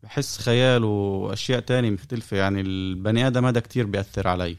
بحس 0.04 0.38
خيال 0.38 0.84
وأشياء 0.84 1.60
تانية 1.60 1.90
مختلفة. 1.90 2.38
يعني 2.38 2.62
البني 2.62 3.28
آدم 3.28 3.46
هذا 3.46 3.60
كتير 3.60 3.86
بيأثر 3.86 4.28
علي. 4.28 4.58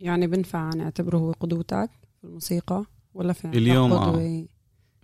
يعني 0.00 0.26
بنفع 0.26 0.70
نعتبره 0.74 1.18
هو 1.18 1.32
قدوتك 1.32 1.90
في 2.20 2.24
الموسيقى 2.24 2.84
ولا 3.14 3.32
في 3.32 3.44
اليوم 3.44 3.92
آه. 3.92 4.46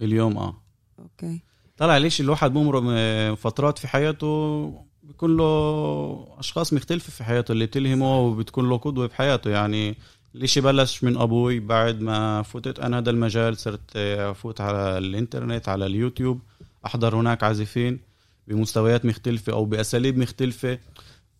اليوم 0.00 0.38
آه. 0.38 0.56
okay. 0.98 1.40
طلع 1.76 1.96
ليش 1.96 2.20
الواحد 2.20 2.52
بمر 2.52 3.36
فترات 3.36 3.78
في 3.78 3.88
حياته 3.88 4.74
بيكون 5.02 5.36
له 5.36 6.38
أشخاص 6.38 6.72
مختلفة 6.72 7.10
في 7.10 7.24
حياته 7.24 7.52
اللي 7.52 7.66
بتلهمه 7.66 8.18
وبتكون 8.20 8.68
له 8.68 8.76
قدوة 8.76 9.08
بحياته 9.08 9.50
يعني 9.50 9.96
الاشي 10.34 10.60
بلش 10.60 11.04
من 11.04 11.18
أبوي 11.18 11.60
بعد 11.60 12.00
ما 12.00 12.42
فتت 12.42 12.78
أنا 12.78 12.98
هذا 12.98 13.10
المجال 13.10 13.56
صرت 13.56 13.96
أفوت 13.96 14.60
على 14.60 14.98
الإنترنت 14.98 15.68
على 15.68 15.86
اليوتيوب 15.86 16.40
أحضر 16.86 17.16
هناك 17.16 17.44
عازفين 17.44 18.00
بمستويات 18.48 19.04
مختلفة 19.04 19.52
أو 19.52 19.64
بأساليب 19.64 20.18
مختلفة. 20.18 20.78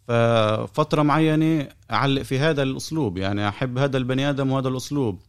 ففترة 0.09 1.03
معينة 1.03 1.69
أعلق 1.91 2.23
في 2.23 2.39
هذا 2.39 2.63
الأسلوب 2.63 3.19
يعني 3.19 3.49
أحب 3.49 3.79
هذا 3.79 3.97
البني 3.97 4.31
آدم 4.31 4.51
وهذا 4.53 4.69
الأسلوب. 4.69 5.21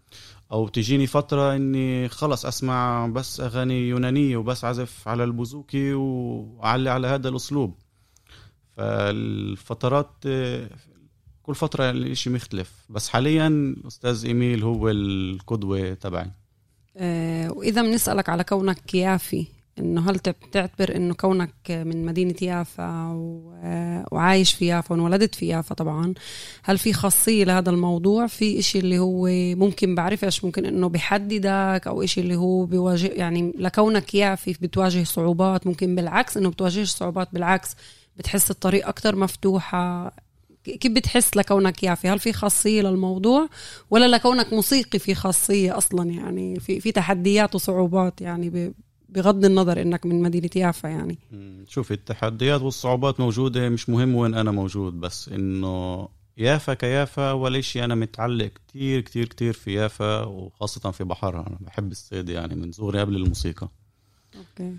أو 0.52 0.68
تجيني 0.68 1.08
فترة 1.08 1.56
إني 1.56 2.10
خلص 2.10 2.46
أسمع 2.46 3.08
بس 3.08 3.40
أغاني 3.40 3.90
يونانية 3.90 4.38
وبس 4.38 4.66
عزف 4.66 5.08
على 5.08 5.24
البوزوكي 5.24 5.94
وأعلق 5.94 6.92
على 6.92 7.08
هذا 7.08 7.30
الأسلوب. 7.30 7.76
فالفترات 8.78 10.12
كل 11.44 11.56
فترة 11.56 11.90
الإشي 11.90 12.30
مختلف. 12.30 12.72
بس 12.90 13.10
حاليا 13.10 13.76
أستاذ 13.88 14.26
إيميل 14.26 14.64
هو 14.64 14.90
القدوة 14.90 15.94
تبعي. 15.94 16.32
آه 16.98 17.52
وإذا 17.52 17.82
بنسألك 17.82 18.30
على 18.30 18.44
كونك 18.44 18.96
يافي 18.96 19.48
إنه 19.80 20.10
هل 20.10 20.18
بتعتبر 20.18 20.96
إنه 20.96 21.14
كونك 21.14 21.54
من 21.70 22.06
مدينة 22.06 22.36
يافا 22.42 23.12
وعايش 24.12 24.54
في 24.54 24.66
يافا 24.68 24.92
وانولدت 24.92 25.36
في 25.36 25.48
يافا 25.48 25.76
طبعا 25.76 26.14
هل 26.64 26.78
في 26.78 26.94
خاصية 26.94 27.44
لهذا 27.44 27.70
الموضوع؟ 27.70 28.28
في 28.28 28.60
إشي 28.60 28.80
اللي 28.80 29.00
هو 29.00 29.28
ممكن 29.56 29.96
بعرفش 29.96 30.44
ممكن 30.44 30.66
إنه 30.66 30.90
بحددك 30.90 31.84
أو 31.88 32.04
إشي 32.04 32.22
اللي 32.22 32.36
هو 32.36 32.66
بواجه 32.66 33.08
يعني 33.08 33.54
لكونك 33.58 34.16
يافي 34.16 34.52
بتواجه 34.62 35.04
صعوبات 35.04 35.68
ممكن 35.68 35.96
بالعكس 35.96 36.38
إنه 36.38 36.50
بتواجهش 36.50 36.90
صعوبات 36.90 37.28
بالعكس 37.34 37.76
بتحس 38.18 38.52
الطريق 38.52 38.88
أكتر 38.88 39.16
مفتوحة. 39.16 40.12
كيف 40.64 40.92
بتحس 40.92 41.38
لكونك 41.38 41.84
يافي؟ 41.84 42.10
هل 42.10 42.20
في 42.20 42.34
خاصية 42.34 42.82
للموضوع 42.82 43.50
ولا 43.90 44.08
لكونك 44.08 44.54
موسيقي 44.54 45.00
في 45.00 45.16
خاصية 45.16 45.78
أصلا؟ 45.78 46.12
يعني 46.12 46.60
في, 46.60 46.80
في 46.80 46.92
تحديات 46.92 47.56
وصعوبات 47.56 48.22
يعني 48.22 48.74
بغض 49.10 49.46
النظر 49.46 49.82
إنك 49.82 50.06
من 50.06 50.22
مدينة 50.22 50.50
يافا 50.56 50.88
يعني. 50.88 51.18
شوف 51.68 51.92
التحديات 51.92 52.62
والصعوبات 52.62 53.20
موجودة 53.20 53.70
مش 53.70 53.90
مهم 53.90 54.16
وين 54.16 54.34
أنا 54.34 54.52
موجود 54.52 55.00
بس 55.00 55.30
إنه 55.30 56.08
يافا 56.38 56.74
كيافا 56.74 57.30
أول 57.30 57.64
شيء 57.64 57.84
أنا 57.84 57.96
متعلق 57.96 58.52
كتير 58.68 59.02
كتير 59.02 59.26
كتير 59.26 59.54
في 59.54 59.74
يافا 59.74 60.24
وخاصة 60.24 60.92
في 60.92 61.04
بحرها. 61.04 61.48
أنا 61.48 61.58
بحب 61.62 61.92
الصيد 61.92 62.30
يعني 62.30 62.56
من 62.56 62.72
صغري 62.72 63.00
قبل 63.00 63.16
الموسيقى. 63.16 63.70
okay. 64.38 64.76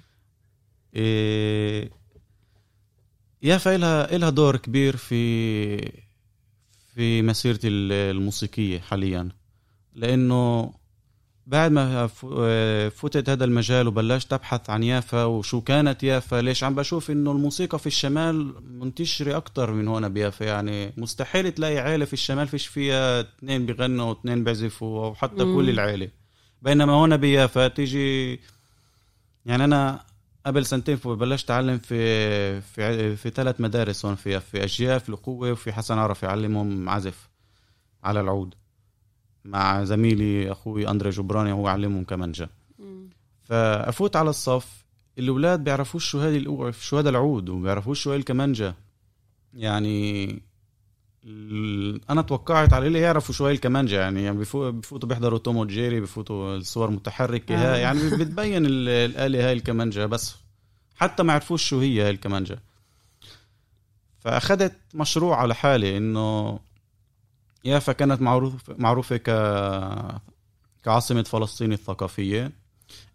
إيه 0.95 1.91
يافا 3.43 3.77
إلها 3.77 4.17
إلها 4.17 4.31
دور 4.31 4.57
كبير 4.57 4.97
في 4.97 5.77
في 6.95 7.23
مسيرتي 7.23 7.69
الموسيقية 7.69 8.79
حاليا. 8.79 9.29
لأنه 9.95 10.73
بعد 11.51 11.73
ما 11.73 12.07
فتت 12.89 13.29
هذا 13.31 13.45
المجال 13.45 13.89
وبلشت 13.89 14.33
أبحث 14.33 14.71
عن 14.71 14.83
يافا 14.83 15.25
وشو 15.25 15.61
كانت 15.61 16.03
يافا 16.03 16.37
ليش؟ 16.37 16.65
عم 16.65 16.75
بشوف 16.75 17.11
إنه 17.11 17.33
الموسيقى 17.33 17.79
في 17.79 17.87
الشمال 17.87 18.55
منتشرة 18.79 19.37
أكتر 19.37 19.73
من 19.73 19.89
هون 19.89 20.09
بيافا 20.09 20.45
يعني 20.45 20.93
مستحيل 20.97 21.53
تلاقي 21.53 21.79
عيلة 21.79 22.05
في 22.05 22.13
الشمال 22.13 22.49
فيش 22.49 22.67
فيها 22.67 23.21
اثنين 23.21 23.67
بيغنوا 23.67 24.05
واثنين 24.05 24.45
بيعزفوا 24.45 25.07
أو 25.07 25.15
حتى 25.15 25.45
مم. 25.45 25.57
كل 25.57 25.71
العيلة. 25.71 26.09
بينما 26.63 26.93
هون 26.93 27.17
بيافا 27.17 27.69
تيجي 27.69 28.41
يعني 29.47 29.65
أنا 29.65 30.01
قبل 30.47 30.67
سنتين 30.67 30.97
بلشت 31.05 31.51
أعلم 31.51 31.79
في 31.79 32.61
في 32.61 33.17
في 33.17 33.31
ثلاث 33.31 33.61
مدارس 33.61 34.07
هون 34.07 34.15
في 34.15 34.41
في 34.41 34.65
أجيال 34.65 35.01
في 35.01 35.09
القوة 35.09 35.53
وفي 35.53 35.73
حسن 35.73 35.99
عرفي 35.99 36.27
اعلمهم 36.27 36.89
عزف 36.89 37.29
على 38.05 38.21
العود. 38.21 38.60
مع 39.45 39.85
زميلي 39.85 40.53
أخوي 40.53 40.89
أندري 40.89 41.11
جبراني 41.11 41.53
هو 41.53 41.69
علمهم 41.69 42.05
كمانجا 42.05 42.49
فأفوت 43.43 44.17
على 44.17 44.31
الصف 44.31 44.85
الأولاد 45.19 45.65
بيعرفوش 45.65 46.11
شو 46.11 46.21
هذه 46.21 46.73
شو 46.81 46.99
هذا 46.99 47.11
العود 47.11 47.49
وبيعرفوش 47.49 48.03
شو 48.03 48.11
هي 48.11 48.17
الكمانجا 48.17 48.75
يعني 49.55 50.43
أنا 52.11 52.23
توقعت 52.23 52.73
على 52.73 52.87
اللي 52.87 53.01
يعرفوا 53.01 53.35
شوي 53.35 53.53
الكمانجا 53.53 54.01
يعني, 54.01 54.25
يعني 54.25 54.39
بفوتوا 54.39 55.09
بيحضروا 55.09 55.39
توم 55.39 55.57
وجيري 55.57 56.01
بفوتوا 56.01 56.57
الصور 56.57 56.91
متحركة 56.91 57.55
آه. 57.55 57.77
يعني 57.77 58.11
بتبين 58.19 58.67
الآلة 58.67 59.47
هاي 59.47 59.53
الكمانجا 59.53 60.07
بس 60.07 60.37
حتى 60.97 61.23
ما 61.23 61.33
عرفوش 61.33 61.65
شو 61.65 61.81
هي 61.81 62.03
هاي 62.03 62.11
الكمانجا 62.11 62.59
فأخذت 64.19 64.77
مشروع 64.95 65.37
على 65.37 65.55
حالي 65.55 65.97
إنه 65.97 66.59
يافا 67.65 67.93
كانت 67.93 68.23
معروف 68.23 68.71
معروفة 68.71 69.17
ك 69.17 69.31
كعاصمة 70.85 71.23
فلسطين 71.23 71.73
الثقافية. 71.73 72.53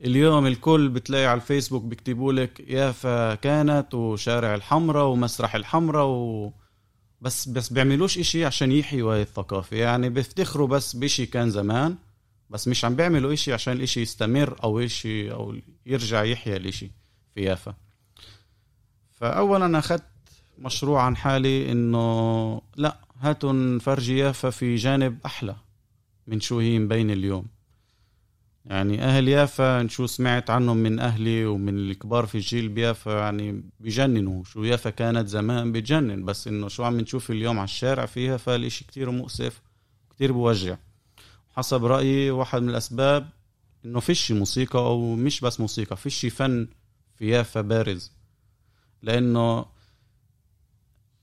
اليوم 0.04 0.48
الكل 0.48 0.90
بتلاقي 0.90 1.26
على 1.26 1.38
الفيسبوك 1.42 1.84
بيكتبوا 1.84 2.34
لك 2.34 2.60
يافا 2.60 3.36
كانت 3.36 3.94
وشارع 3.94 4.56
الحمراء 4.56 5.06
ومسرح 5.06 5.56
الحمراء 5.56 6.06
و 6.06 6.52
بس 7.22 7.48
بس 7.50 7.74
بيعملوش 7.74 8.18
إشي 8.18 8.46
عشان 8.46 8.72
يحيوا 8.72 9.14
هاي 9.14 9.22
الثقافة. 9.22 9.78
يعني 9.78 10.10
بيفتخروا 10.10 10.68
بس 10.68 10.96
بشي 10.96 11.26
كان 11.26 11.50
زمان 11.50 11.96
بس 12.50 12.68
مش 12.68 12.86
عم 12.86 12.96
بيعملوا 12.96 13.34
إشي 13.34 13.54
عشان 13.54 13.74
الإشي 13.74 14.02
يستمر 14.02 14.56
أو 14.64 14.80
إشي 14.80 15.32
أو 15.32 15.56
يرجع 15.86 16.24
يحيا 16.24 16.58
الإشي 16.58 16.92
في 17.34 17.42
يافا. 17.44 17.74
فأولا 19.12 19.80
أخذت 19.80 20.04
مشروع 20.58 21.02
عن 21.02 21.18
حالي 21.18 21.72
إنه 21.72 22.62
لا 22.76 23.05
هاتوا 23.20 23.54
نفرجي 23.54 24.18
يافا 24.18 24.50
في 24.50 24.76
جانب 24.76 25.20
أحلى 25.26 25.56
من 26.28 26.40
شو 26.40 26.60
هي 26.60 26.80
مبين 26.80 27.12
اليوم. 27.12 27.48
يعني 28.66 29.04
أهل 29.04 29.28
يافا 29.28 29.88
شو 29.88 30.06
سمعت 30.06 30.50
عنهم 30.50 30.78
من 30.78 31.00
أهلي 31.00 31.46
ومن 31.46 31.78
الكبار 31.78 32.26
في 32.26 32.36
الجيل 32.36 32.70
بيافا؟ 32.70 33.20
يعني 33.20 33.64
بجننوا. 33.80 34.44
شو 34.44 34.64
يافا 34.64 34.90
كانت 34.90 35.28
زمان 35.28 35.72
بجنن 35.72 36.26
بس 36.26 36.48
إنه 36.48 36.68
شو 36.68 36.84
عم 36.84 37.00
نشوف 37.00 37.32
اليوم 37.32 37.60
على 37.60 37.66
الشارع 37.66 38.06
فيها 38.06 38.38
فالإشي 38.38 38.86
كتير 38.86 39.12
مؤسف 39.12 39.62
كتير 40.10 40.32
بوجع. 40.32 40.78
حسب 41.56 41.86
رأيي 41.86 42.32
واحد 42.32 42.62
من 42.62 42.70
الأسباب 42.70 43.30
إنه 43.86 44.00
فيش 44.00 44.32
موسيقى 44.32 44.80
أو 44.80 45.16
مش 45.16 45.42
بس 45.42 45.60
موسيقى 45.60 45.98
فيش 45.98 46.26
فن 46.26 46.68
في 47.16 47.30
يافا 47.30 47.62
بارز. 47.62 48.12
لأنه 49.02 49.66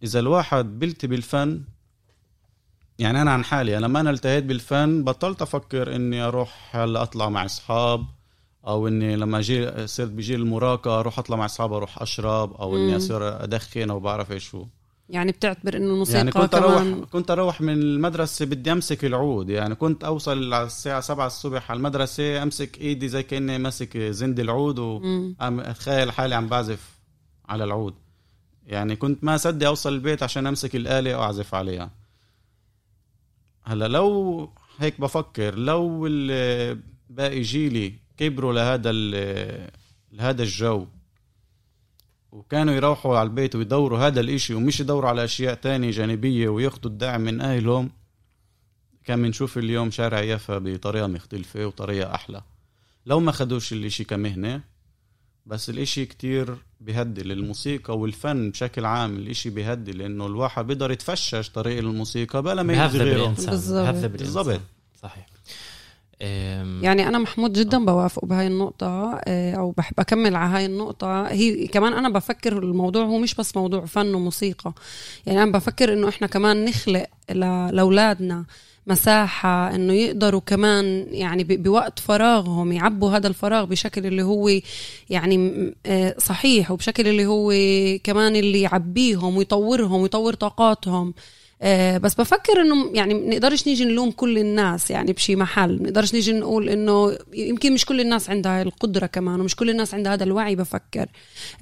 إذا 0.02 0.20
الواحد 0.20 0.78
بلتهي 0.78 1.06
بالفن 1.06 1.62
يعني 3.02 3.22
أنا 3.22 3.30
عن 3.30 3.44
حالي 3.44 3.76
لما 3.76 4.00
أنا 4.00 4.10
التهيت 4.10 4.44
بالفن 4.44 5.04
بطلت 5.04 5.42
أفكر 5.42 5.96
إني 5.96 6.20
أروح 6.20 6.76
هلا 6.76 7.02
أطلع 7.02 7.28
مع 7.28 7.44
أصحاب 7.44 8.04
أو 8.66 8.88
إني 8.88 9.16
لما 9.16 9.40
جي 9.40 9.86
صرت 9.86 10.10
بجيل 10.10 10.40
المراهقه 10.40 11.00
أروح 11.00 11.18
أطلع 11.18 11.36
مع 11.36 11.44
أصحاب 11.44 11.72
أروح 11.72 12.02
أشرب 12.02 12.52
أو 12.52 12.76
إني 12.76 12.96
أصير 12.96 13.44
أدخن 13.44 13.90
أو 13.90 14.00
بعرف 14.00 14.32
إيش 14.32 14.48
شو 14.48 14.66
يعني 15.08 15.32
بتعتبر 15.32 15.76
إنه 15.76 15.86
الموسيقى 15.86 16.16
يعني 16.18 16.30
كنت 16.30 16.56
كمان. 16.56 16.64
أروح 16.64 17.08
كنت 17.10 17.30
أروح 17.30 17.60
من 17.60 17.72
المدرسة 17.72 18.46
بدي 18.46 18.72
أمسك 18.72 19.04
العود 19.04 19.50
يعني 19.50 19.74
كنت 19.74 20.04
أوصل 20.04 20.52
على 20.54 20.66
الساعة 20.66 21.00
7 21.00 21.26
الصبح 21.26 21.70
على 21.70 21.78
المدرسة 21.78 22.42
أمسك 22.42 22.80
إيدي 22.80 23.08
زي 23.08 23.22
كأني 23.22 23.58
ماسك 23.58 23.98
زند 23.98 24.40
العود 24.40 24.78
واتخيل 24.78 26.12
حالي 26.12 26.34
عم 26.34 26.48
بعزف 26.48 26.98
على 27.48 27.64
العود. 27.64 27.94
يعني 28.66 28.96
كنت 28.96 29.24
ما 29.24 29.36
صدق 29.36 29.66
أوصل 29.66 29.92
البيت 29.92 30.22
عشان 30.22 30.46
أمسك 30.46 30.76
الآلة 30.76 31.18
واعزف 31.18 31.54
عليها. 31.54 32.01
هلا 33.64 33.88
لو 33.88 34.50
هيك 34.78 35.00
بفكر 35.00 35.54
لو 35.58 36.08
باقي 37.10 37.40
جيلي 37.40 37.94
كبروا 38.16 38.52
لهذا 38.52 38.92
لهذا 40.12 40.42
الجو 40.42 40.86
وكانوا 42.32 42.74
يروحوا 42.74 43.18
على 43.18 43.26
البيت 43.28 43.56
ويدوروا 43.56 43.98
هذا 43.98 44.20
الإشي 44.20 44.54
ومش 44.54 44.80
يدوروا 44.80 45.08
على 45.08 45.24
أشياء 45.24 45.54
تانية 45.54 45.90
جانبية 45.90 46.48
وياخدوا 46.48 46.90
الدعم 46.90 47.20
من 47.20 47.40
أهلهم 47.40 47.90
كان 49.04 49.22
بنشوف 49.22 49.58
اليوم 49.58 49.90
شارع 49.90 50.20
يافا 50.20 50.58
بطريقة 50.58 51.06
مختلفة 51.06 51.66
وطريقة 51.66 52.14
أحلى. 52.14 52.42
لو 53.06 53.20
ما 53.20 53.32
خدوش 53.32 53.72
الإشي 53.72 54.04
كمهنة 54.04 54.62
بس 55.46 55.70
الإشي 55.70 56.06
كتير 56.06 56.56
بيهدي 56.80 57.20
الموسيقى 57.20 57.98
والفن 57.98 58.50
بشكل 58.50 58.84
عام. 58.84 59.16
الإشي 59.16 59.50
بيهدي 59.50 59.92
لأنه 59.92 60.26
الواحد 60.26 60.66
بيقدر 60.66 60.90
يتفشش 60.90 61.50
طريق 61.50 61.78
الموسيقى 61.78 62.42
بلا 62.42 62.62
ما 62.62 62.72
يهذب 62.72 63.00
الانسان 63.24 63.50
بالضبط. 64.24 64.60
صحيح. 65.02 65.26
يعني 66.82 67.08
أنا 67.08 67.18
محمود 67.18 67.52
جدا 67.52 67.84
بوافق 67.84 68.24
بهاي 68.24 68.46
النقطة 68.46 69.20
آه، 69.24 69.54
أو 69.54 69.70
بحب 69.70 70.00
أكمل 70.00 70.36
على 70.36 70.50
هاي 70.50 70.66
النقطة. 70.66 71.26
هي 71.26 71.66
كمان 71.66 71.92
أنا 71.92 72.08
بفكر 72.08 72.58
الموضوع 72.58 73.04
هو 73.04 73.18
مش 73.18 73.34
بس 73.34 73.56
موضوع 73.56 73.86
فن 73.86 74.14
وموسيقى. 74.14 74.72
يعني 75.26 75.42
أنا 75.42 75.52
بفكر 75.52 75.92
إنه 75.92 76.08
إحنا 76.08 76.26
كمان 76.26 76.64
نخلق 76.64 77.06
لأولادنا 77.72 78.44
مساحة 78.86 79.74
إنه 79.74 79.92
يقدروا 79.92 80.40
كمان 80.46 81.06
يعني 81.10 81.44
بوقت 81.44 81.98
فراغهم 81.98 82.72
يعبوا 82.72 83.10
هذا 83.10 83.28
الفراغ 83.28 83.64
بشكل 83.64 84.06
اللي 84.06 84.22
هو 84.22 84.60
يعني 85.10 85.52
آه، 85.86 86.14
صحيح 86.18 86.70
وبشكل 86.70 87.08
اللي 87.08 87.26
هو 87.26 87.52
كمان 88.04 88.36
اللي 88.36 88.60
يعبيهم 88.60 89.36
ويطورهم 89.36 90.00
ويطور 90.00 90.34
طاقاتهم. 90.34 91.14
آه، 91.64 91.98
بس 91.98 92.14
بفكر 92.14 92.60
إنه 92.60 92.90
يعني 92.94 93.14
نقدرش 93.14 93.66
نيجي 93.66 93.84
نلوم 93.84 94.10
كل 94.10 94.38
الناس 94.38 94.90
يعني 94.90 95.12
بشي 95.12 95.36
محل. 95.36 95.82
نقدرش 95.82 96.14
نيجي 96.14 96.32
نقول 96.32 96.68
إنه 96.68 97.18
يمكن 97.34 97.72
مش 97.72 97.84
كل 97.84 98.00
الناس 98.00 98.30
عندها 98.30 98.62
القدرة 98.62 99.06
كمان 99.06 99.40
ومش 99.40 99.56
كل 99.56 99.70
الناس 99.70 99.94
عندها 99.94 100.12
هذا 100.14 100.24
الوعي 100.24 100.56
بفكر. 100.56 101.06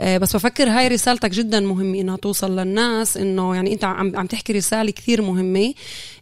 آه، 0.01 0.19
بس 0.19 0.37
بفكر 0.37 0.69
هاي 0.69 0.89
رسالتك 0.89 1.31
جدا 1.31 1.61
مهمة 1.61 2.01
إنها 2.01 2.17
توصل 2.17 2.59
للناس 2.59 3.17
إنه 3.17 3.55
يعني 3.55 3.73
أنت 3.73 3.85
عم 3.85 4.17
عم 4.17 4.27
تحكي 4.27 4.53
رسالة 4.53 4.91
كثير 4.91 5.23
مهمة. 5.23 5.75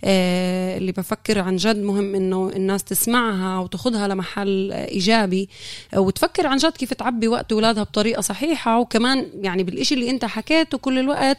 اللي 0.04 0.92
بفكر 0.92 1.38
عن 1.38 1.56
جد 1.56 1.76
مهم 1.76 2.14
إنه 2.14 2.48
الناس 2.56 2.84
تسمعها 2.84 3.58
وتاخذها 3.58 4.08
لمحل 4.08 4.72
إيجابي 4.72 5.48
وتفكر 5.96 6.46
عن 6.46 6.56
جد 6.56 6.72
كيف 6.72 6.94
تعبي 6.94 7.28
وقت 7.28 7.52
أولادها 7.52 7.82
بطريقة 7.82 8.20
صحيحة. 8.20 8.78
وكمان 8.78 9.26
يعني 9.40 9.62
بالإشي 9.62 9.94
اللي 9.94 10.10
أنت 10.10 10.24
حكيته 10.24 10.78
كل 10.78 10.98
الوقت 10.98 11.38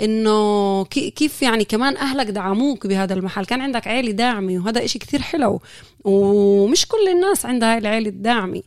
إنه 0.00 0.84
كيف 0.84 1.42
يعني 1.42 1.64
كمان 1.64 1.96
أهلك 1.96 2.26
دعموك 2.26 2.86
بهذا 2.86 3.14
المحل. 3.14 3.44
كان 3.44 3.60
عندك 3.60 3.88
عيلة 3.88 4.10
داعمة 4.10 4.62
وهذا 4.64 4.84
إشي 4.84 4.98
كثير 4.98 5.22
حلو. 5.22 5.60
ومش 6.04 6.86
كل 6.86 7.08
الناس 7.08 7.46
عندها 7.46 7.78
العيلة 7.78 8.08
الداعمة. 8.08 8.58
آه، 8.58 8.62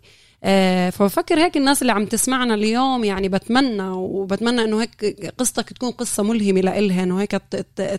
فبفكر 0.92 1.40
هيك 1.40 1.58
الناس 1.58 1.82
اللي 1.82 1.94
عم 1.94 2.06
تسمعنا 2.06 2.54
اليوم 2.54 3.04
يعني 3.04 3.30
بتمنى 3.30 3.90
وبتمنى 3.90 4.64
إنه 4.64 4.82
هيك 4.82 5.34
قصتك 5.38 5.74
تكون 5.74 5.92
قصة 5.92 6.24
ملهمة 6.24 6.62
لإلهن 6.62 7.12
وهيك 7.12 7.42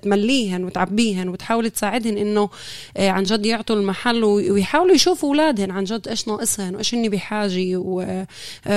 تمليهن 0.02 0.64
وتعبيهن 0.64 1.28
وتحاول 1.28 1.70
تساعدهن 1.70 2.16
إنه 2.16 2.50
آه، 2.96 3.10
عن 3.10 3.22
جد 3.22 3.46
يعطوا 3.46 3.76
المحل 3.76 4.24
ويحاولوا 4.24 4.94
يشوفوا 4.94 5.28
أولادهن 5.28 5.70
عن 5.70 5.84
جد 5.84 6.08
إيش 6.08 6.28
ناقصهن 6.28 6.74
وإيش 6.74 6.94
هن 6.94 7.08
بحاجة 7.08 7.76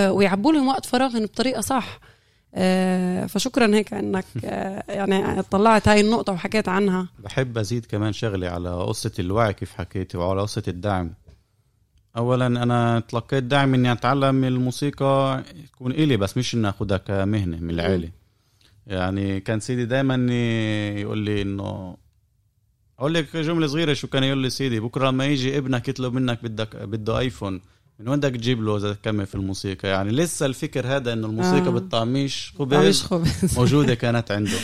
ويعبوا 0.10 0.54
لهم 0.54 0.67
وقت 0.67 0.86
فراغهم 0.86 1.24
بطريقة 1.24 1.62
صح. 1.62 2.00
فشكرا 3.28 3.76
هيك 3.76 3.93
إنك 3.93 4.26
يعني 4.89 5.41
طلعت 5.41 5.88
هاي 5.88 6.02
النقطة 6.02 6.34
وحكيت 6.34 6.69
عنها. 6.69 7.08
بحب 7.19 7.58
أزيد 7.58 7.86
كمان 7.86 8.13
شغلة 8.13 8.50
على 8.50 8.84
قصة 8.84 9.12
الوعي 9.19 9.54
كيف 9.54 9.74
حكيتي 9.74 10.17
وعلى 10.17 10.41
قصة 10.41 10.63
الدعم. 10.67 11.13
اولا 12.19 12.47
أنا 12.47 12.99
تلقيت 12.99 13.43
دعم 13.43 13.73
إني 13.73 13.91
أتعلم 13.91 14.43
الموسيقى 14.43 15.43
تكون 15.73 15.91
إلي 15.91 16.17
بس 16.17 16.38
مش 16.38 16.55
إني 16.55 16.69
اخذها 16.69 16.97
كمهنة 16.97 17.58
من 17.60 17.69
العيلة. 17.69 18.10
يعني 18.88 19.39
كان 19.39 19.60
سيدي 19.60 19.86
دائما 19.86 20.34
يقول 20.99 21.17
لي 21.17 21.41
إنه 21.41 21.97
أقول 22.99 23.13
لك 23.13 23.38
جملة 23.38 23.67
صغيرة 23.67 23.93
شو 23.93 24.08
كان 24.08 24.23
يقول 24.23 24.38
لي 24.38 24.49
سيدي 24.49 24.79
بكرة 24.79 25.08
لما 25.08 25.25
يجي 25.25 25.58
ابنك 25.58 25.88
يطلب 25.88 26.13
منك 26.13 26.43
بدك 26.43 26.75
بده 26.75 27.19
آيفون 27.19 27.62
من 27.99 28.08
وين 28.08 28.19
بدك 28.19 28.36
تجيب 28.36 28.63
له 28.63 28.77
إذا 28.77 28.93
تكمل 28.93 29.25
في 29.25 29.36
الموسيقى؟ 29.36 29.88
يعني 29.89 30.12
لسه 30.12 30.45
الفكر 30.45 30.88
هذا 30.88 31.13
إنه 31.13 31.27
الموسيقى 31.27 31.67
آه. 31.67 31.69
بالطعميش 31.69 32.53
خبز, 32.60 33.01
خبز. 33.01 33.58
موجودة 33.58 33.95
كانت 33.95 34.32
عنده. 34.32 34.58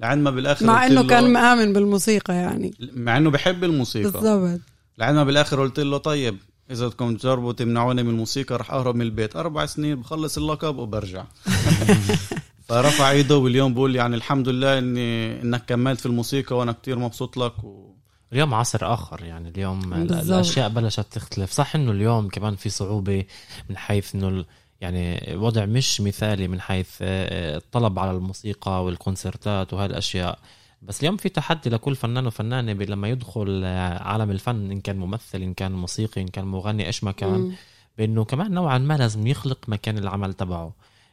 لعند 0.00 0.22
ما 0.22 0.30
بالآخر 0.30 0.66
مع 0.66 0.86
إنه 0.86 1.06
كان 1.06 1.32
مآمن 1.32 1.72
بالموسيقى 1.72 2.34
يعني. 2.34 2.74
مع 2.96 3.16
إنه 3.16 3.30
بحب 3.30 3.64
الموسيقى. 3.64 4.10
بالضبط. 4.10 4.60
لعند 4.98 5.16
ما 5.16 5.24
بالآخر 5.24 5.60
قلت 5.60 5.80
له 5.80 5.98
طيب 5.98 6.36
إذا 6.70 6.86
بدكم 6.86 7.16
تجربوا 7.16 7.52
تمنعوني 7.52 8.02
من 8.02 8.10
الموسيقى 8.10 8.56
رح 8.56 8.70
أهرب 8.70 8.94
من 8.94 9.02
البيت. 9.02 9.36
أربع 9.36 9.66
سنين 9.66 9.96
بخلص 9.96 10.38
اللقب 10.38 10.78
وبرجع. 10.78 11.24
فرفع 12.68 13.10
إيده 13.10 13.36
واليوم 13.36 13.74
بقول 13.74 13.96
يعني 13.96 14.16
الحمد 14.16 14.48
لله 14.48 14.78
اني 14.78 15.42
إنك 15.42 15.64
كملت 15.64 16.00
في 16.00 16.06
الموسيقى 16.06 16.56
وأنا 16.56 16.72
كتير 16.72 16.98
مبسوط 16.98 17.36
لك 17.36 17.64
و... 17.64 17.94
اليوم 18.32 18.54
عصر 18.54 18.94
آخر 18.94 19.24
يعني 19.24 19.48
اليوم 19.48 19.80
بالزبط. 19.80 20.32
الأشياء 20.32 20.68
بلشت 20.68 21.06
تختلف. 21.10 21.52
صح 21.52 21.74
إنه 21.74 21.90
اليوم 21.90 22.28
كمان 22.28 22.56
في 22.56 22.68
صعوبة 22.68 23.24
من 23.70 23.76
حيث 23.76 24.14
إنه 24.14 24.44
يعني 24.80 25.34
وضع 25.36 25.66
مش 25.66 26.00
مثالي 26.00 26.48
من 26.48 26.60
حيث 26.60 26.88
آه، 27.02 27.56
الطلب 27.56 27.98
على 27.98 28.10
الموسيقى 28.10 28.84
والكونسرتات 28.84 29.74
وهاي 29.74 29.86
الاشياء 29.86 30.38
بس 30.82 31.00
اليوم 31.00 31.16
في 31.16 31.28
تحدي 31.28 31.70
لكل 31.70 31.96
فنان 31.96 32.26
وفنانة 32.26 32.72
لما 32.72 33.08
يدخل 33.08 33.64
عالم 34.00 34.30
الفن 34.30 34.70
إن 34.70 34.80
كان 34.80 34.96
ممثل 34.96 35.42
إن 35.42 35.54
كان 35.54 35.72
موسيقي 35.72 36.20
إن 36.20 36.28
كان 36.28 36.44
مغني 36.44 36.86
إيش 36.86 37.04
ما 37.04 37.12
كان 37.12 37.52
بأنه 37.98 38.24
كمان 38.24 38.52
نوعا 38.52 38.78
ما 38.78 38.96
لازم 38.96 39.26
يخلق 39.26 39.58
مكان 39.68 39.98
العمل 39.98 40.34
تبعه. 40.34 40.72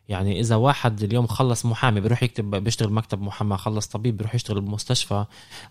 يعني 0.09 0.39
إذا 0.39 0.55
واحد 0.55 1.03
اليوم 1.03 1.27
خلص 1.27 1.65
محامي 1.65 2.01
بيروح 2.01 2.23
يكتب 2.23 2.55
بيشتغل 2.55 2.89
بمكتب 2.89 3.21
محاماة 3.21 3.57
خلص 3.57 3.87
طبيب 3.87 4.17
بيروح 4.17 4.35
يشتغل 4.35 4.61
بمستشفى. 4.61 5.25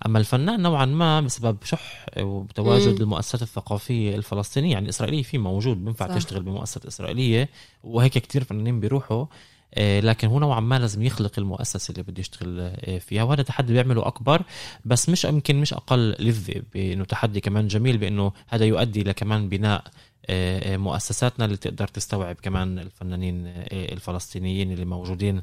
أما 0.06 0.18
الفنان 0.18 0.62
نوعا 0.62 0.84
ما 0.84 1.20
بسبب 1.20 1.56
شح 1.64 2.06
وتواجد 2.20 3.00
المؤسسات 3.00 3.42
الثقافية 3.42 4.14
الفلسطينية 4.16 4.72
يعني 4.72 4.84
الاسرائيليه 4.84 5.22
في 5.22 5.38
موجود 5.38 5.84
بينفع 5.84 6.06
تشتغل 6.06 6.42
بمؤسسة 6.42 6.88
إسرائيلية 6.88 7.48
وهيك 7.84 8.12
كتير 8.12 8.44
فنانين 8.44 8.80
بيروحوا. 8.80 9.20
آه، 9.20 9.28
لكن 9.78 10.28
هو 10.28 10.38
نوعا 10.38 10.60
ما 10.60 10.78
لازم 10.78 11.02
يخلق 11.02 11.32
المؤسسة 11.38 11.92
اللي 11.92 12.02
بده 12.02 12.20
يشتغل 12.20 12.60
آه، 12.60 12.98
فيها 12.98 13.22
وهذا 13.22 13.42
تحدي 13.42 13.72
بيعمله 13.72 14.06
أكبر 14.06 14.42
بس 14.84 15.08
مش 15.08 15.24
يمكن 15.24 15.56
مش 15.60 15.74
أقل 15.74 16.16
لذة 16.18 16.62
بإنه 16.74 17.04
تحدي 17.04 17.40
كمان 17.40 17.68
جميل 17.68 17.98
بإنه 17.98 18.32
هذا 18.48 18.64
يؤدي 18.64 19.02
لكمان 19.02 19.48
بناء 19.48 19.84
آه، 20.26 20.76
مؤسساتنا 20.76 21.44
اللي 21.44 21.56
تقدر 21.56 21.88
تستوعب 21.88 22.36
كمان 22.42 22.78
الفنانين 22.78 23.46
الفلسطينيين 23.72 24.72
اللي 24.72 24.84
موجودين 24.84 25.42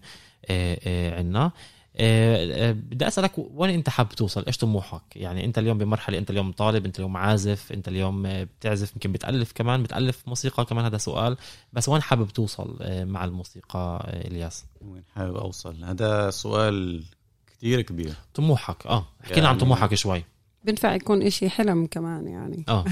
عندنا 0.50 1.46
آه، 1.46 1.48
آه، 1.48 1.52
بدي 1.96 3.08
أسألك 3.08 3.32
وين 3.38 3.70
أنت 3.70 3.90
حابب 3.90 4.10
توصل؟ 4.10 4.44
إيش 4.48 4.58
طموحك؟ 4.58 5.02
يعني 5.16 5.46
أنت 5.46 5.58
اليوم 5.58 5.78
بمرحلة 5.78 6.18
أنت 6.18 6.30
اليوم 6.30 6.52
طالب 6.52 6.86
أنت 6.86 6.98
اليوم 7.00 7.18
عازف 7.18 7.72
أنت 7.72 7.88
اليوم 7.88 8.24
بتعزف 8.44 8.94
يمكن 8.94 9.12
بتألف 9.12 9.52
كمان 9.52 9.84
بتألف 9.84 10.24
موسيقى 10.28 10.66
كمان 10.66 10.86
هذا 10.86 10.98
سؤال. 10.98 11.38
بس 11.74 11.90
وين 11.90 12.02
حابب 12.02 12.28
توصل 12.30 12.78
آه، 12.82 13.04
مع 13.04 13.24
الموسيقى 13.26 14.12
إلياس؟ 14.28 14.66
وين 14.82 15.04
حابب 15.16 15.36
أوصل؟ 15.36 15.84
هذا 15.84 16.30
سؤال 16.30 17.04
كتير 17.48 17.82
كبير. 17.82 18.14
طموحك 18.34 18.88
آه 18.88 19.06
احكي 19.24 19.34
يعني... 19.34 19.48
عن 19.48 19.58
طموحك 19.58 19.94
شوي. 19.94 20.24
بينفع 20.64 20.96
يكون 20.96 21.22
إشي 21.22 21.50
حلم 21.50 21.86
كمان 21.86 22.28
يعني. 22.28 22.66
آه. 22.70 22.86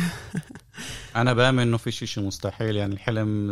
أنا 1.16 1.34
بآمن 1.34 1.60
إنه 1.60 1.78
في 1.78 1.92
شيء 1.92 2.24
مستحيل 2.24 2.76
يعني 2.76 2.94
الحلم 2.94 3.52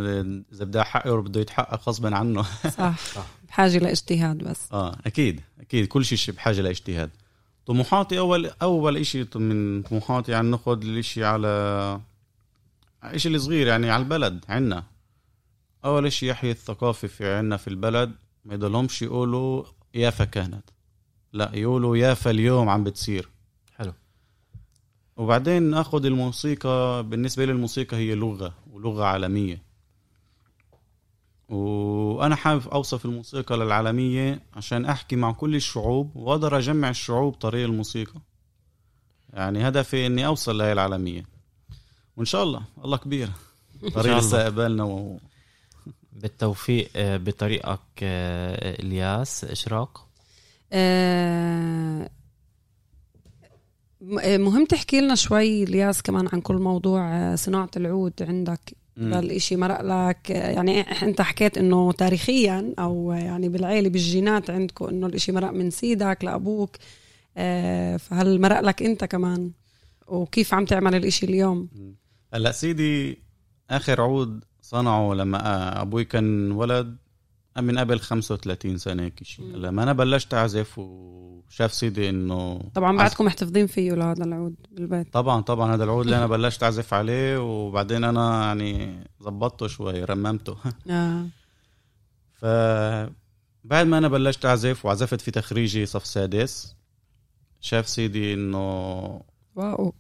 إذا 0.54 0.66
بده 0.66 0.80
يحقق 0.80 1.16
بده 1.16 1.42
يتحقق 1.42 1.90
غصبا 1.90 2.16
عنه. 2.16 2.42
صح. 2.78 2.96
بحاجة 3.48 3.78
لاجتهاد 3.78 4.38
بس. 4.38 4.72
آه 4.72 4.96
أكيد 5.06 5.42
أكيد. 5.60 5.88
كل 5.88 6.06
شيء 6.06 6.36
بحاجة 6.36 6.62
لاجتهاد. 6.62 7.10
طموحاتي 7.66 8.20
أول 8.20 8.52
أول 8.62 9.06
شيء 9.06 9.38
من 9.38 9.82
طموحاتي 9.82 10.32
يعني 10.32 10.50
ناخذ 10.50 10.84
الشيء 10.84 11.24
على 11.24 12.00
شيء 13.16 13.36
الصغير 13.36 13.68
يعني 13.68 13.90
على 13.90 14.04
البلد 14.04 14.46
عنا. 14.50 14.84
أول 15.86 16.12
شيء 16.12 16.30
يحيي 16.30 16.52
الثقافة 16.52 17.08
في 17.08 17.38
عنا 17.38 17.58
في 17.58 17.68
البلد 17.68 18.12
ما 18.46 18.54
يضلهمش 18.54 19.02
يقولوا 19.02 19.64
يافا 19.94 20.26
كانت. 20.26 20.64
لا 21.34 21.52
يقولوا 21.54 21.98
يافا 21.98 22.32
اليوم 22.32 22.70
عم 22.70 22.84
بتصير. 22.84 23.30
وبعدين 25.20 25.64
ناخذ 25.64 26.06
الموسيقى 26.06 27.04
بالنسبة 27.04 27.46
لي 27.46 27.52
الموسيقى 27.52 27.98
هي 27.98 28.16
لغة 28.16 28.54
ولغة 28.72 29.04
عالمية. 29.04 29.62
وأنا 31.50 32.36
حابب 32.36 32.68
أوصف 32.68 33.06
الموسيقى 33.06 33.58
للعالمية 33.58 34.42
عشان 34.54 34.86
أحكي 34.86 35.16
مع 35.16 35.32
كل 35.32 35.56
الشعوب 35.56 36.16
وأقدر 36.16 36.58
أجمع 36.58 36.90
الشعوب 36.90 37.34
طريق 37.34 37.66
الموسيقى. 37.66 38.22
يعني 39.34 39.68
هدفي 39.68 40.06
إني 40.06 40.26
أوصل 40.26 40.58
لهي 40.58 40.72
العالمية. 40.72 41.26
وإن 42.18 42.26
شاء 42.26 42.44
الله 42.44 42.62
الله 42.86 42.98
كبير. 42.98 43.30
طريق 43.94 44.18
لسه 44.18 44.46
قبالنا 44.46 44.84
و... 44.84 45.20
بالتوفيق 46.14 46.90
آه، 46.96 47.18
بطريقك 47.18 47.80
آه، 48.04 48.82
إلياس. 48.82 49.44
إشراق؟ 49.44 50.08
آه، 50.74 52.10
مهم 54.02 54.66
تحكي 54.66 55.02
لنا 55.02 55.16
شوي 55.16 55.64
الياس 55.64 56.02
كمان 56.02 56.28
عن 56.34 56.42
كل 56.42 56.56
موضوع 56.56 57.36
صناعة 57.36 57.72
العود 57.78 58.14
عندك. 58.22 58.60
فالإشي 58.96 59.56
مرق 59.56 59.82
لك. 59.82 60.30
يعني 60.30 60.82
أنت 60.82 61.22
حكيت 61.22 61.58
إنه 61.58 61.92
تاريخيا 61.92 62.74
أو 62.80 63.12
يعني 63.12 63.50
بالعيلة 63.50 63.90
بالجينات 63.90 64.50
عندكم 64.50 64.86
إنه 64.86 65.08
الإشي 65.08 65.32
مرق 65.32 65.52
من 65.52 65.70
سيدك 65.70 66.18
لأبوك. 66.24 66.76
آه، 67.38 67.98
فهل 67.98 68.42
مرق 68.42 68.60
لك 68.60 68.84
أنت 68.84 69.06
كمان؟ 69.06 69.52
وكيف 70.08 70.54
عم 70.54 70.66
تعمل 70.66 70.96
الإشي 70.96 71.26
اليوم؟ 71.26 71.68
هلأ 72.34 72.52
سيدي 72.52 73.20
آخر 73.70 74.02
عود 74.02 74.44
صنعه 74.62 75.14
لما 75.14 75.82
أبوي 75.82 76.06
كان 76.06 76.52
ولد 76.52 76.98
من 77.58 77.80
قبل 77.80 78.00
35 78.00 78.78
سنة 78.78 79.04
هيك 79.04 79.24
شيء 79.24 79.46
لما 79.46 79.84
أنا 79.84 79.94
بلشت 79.94 80.34
أعزف 80.34 80.80
وشاف 80.80 81.74
سيدي 81.74 82.10
إنه 82.10 82.62
طبعا 82.74 82.98
بعدكم 82.98 83.26
محتفظين 83.26 83.68
فيه 83.68 83.92
لهذا 83.92 84.24
العود 84.24 84.56
بالبيت؟ 84.72 85.14
طبعا 85.14 85.42
طبعا 85.42 85.76
هذا 85.76 85.84
العود 85.84 86.06
اللي 86.06 86.18
أنا 86.18 86.28
بلشت 86.38 86.64
أعزف 86.64 86.94
عليه 86.94 87.38
وبعدين 87.38 88.04
أنا 88.04 88.44
يعني 88.46 89.04
ظبطته 89.24 89.68
شوي 89.68 90.04
رممته. 90.04 90.58
آه. 90.90 91.26
ف 92.34 92.46
بعد 93.64 93.86
ما 93.88 93.98
أنا 93.98 94.08
بلشت 94.08 94.46
أعزف 94.46 94.86
وعزفت 94.86 95.22
في 95.22 95.32
تخريجي 95.32 95.86
صف 95.86 96.06
سادس 96.06 96.76
شاف 97.62 97.88
سيدي 97.88 98.34
إنه 98.34 98.60
واو. 99.56 99.94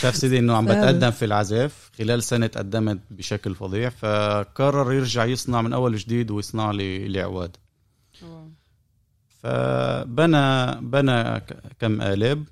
شاف 0.00 0.16
سيدي 0.16 0.38
إنه 0.38 0.56
عم 0.56 0.66
بتقدم 0.72 1.10
في 1.10 1.24
العزف. 1.24 1.87
خلال 1.98 2.22
سنة 2.22 2.46
تقدمت 2.46 3.00
بشكل 3.10 3.54
فظيع 3.54 3.88
فقرر 3.88 4.92
يرجع 4.92 5.24
يصنع 5.24 5.62
من 5.62 5.72
أول 5.72 5.96
جديد 5.96 6.30
ويصنع 6.30 6.70
لي 6.70 7.08
لي 7.08 7.20
عواد 7.20 7.56
فبنى 9.28 10.74
بنى 10.80 11.40
كم 11.78 12.02
قالب 12.02 12.48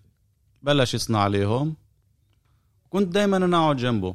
بلش 0.63 0.95
يصنع 0.95 1.19
عليهم. 1.19 1.75
كنت 2.91 3.09
دائما 3.09 3.37
أنا 3.37 3.57
أقعد 3.57 3.77
جنبه. 3.77 4.15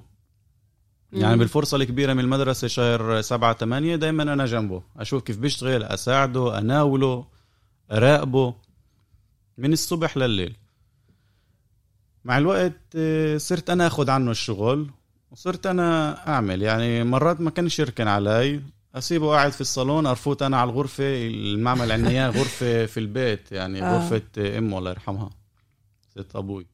يعني 1.14 1.38
بالفرصة 1.38 1.78
الكبيرة 1.78 2.14
من 2.14 2.20
المدرسة 2.20 2.68
شهر 2.68 3.22
سبعة 3.22 3.54
ثمانية 3.54 3.96
دائما 3.96 4.24
أنا 4.24 4.46
جنبه. 4.46 4.84
أشوف 4.98 5.24
كيف 5.24 5.38
بيشتغل 5.38 5.84
أساعده 5.84 6.58
أناوله 6.58 7.26
أراقبه 7.92 8.56
من 9.58 9.74
الصبح 9.74 10.18
لليل. 10.18 10.56
مع 12.26 12.38
الوقت 12.38 12.82
آه، 12.96 13.38
صرت 13.38 13.70
أنا 13.70 13.88
أخذ 13.88 14.10
عنه 14.10 14.32
الشغل 14.32 14.92
وصرت 15.32 15.66
أنا 15.66 16.18
أعمل. 16.28 16.62
يعني 16.62 17.04
مرات 17.04 17.42
ما 17.42 17.50
كانش 17.50 17.80
يركن 17.80 18.08
علي. 18.08 18.62
اسيبه 18.96 19.32
قاعد 19.32 19.52
في 19.52 19.62
الصالون 19.62 20.06
أرفوت 20.06 20.42
أنا 20.42 20.58
على 20.58 20.70
الغرفة 20.70 21.04
المعمل 21.28 21.92
عندنا 21.92 22.10
إياه 22.10 22.30
غرفة 22.30 22.86
في 22.86 23.00
البيت 23.00 23.52
يعني 23.52 23.84
آه. 23.84 23.98
غرفة 23.98 24.58
أمه 24.58 24.78
الله 24.78 24.90
يرحمها 24.92 25.30
ست 26.16 26.36
أبوي. 26.36 26.66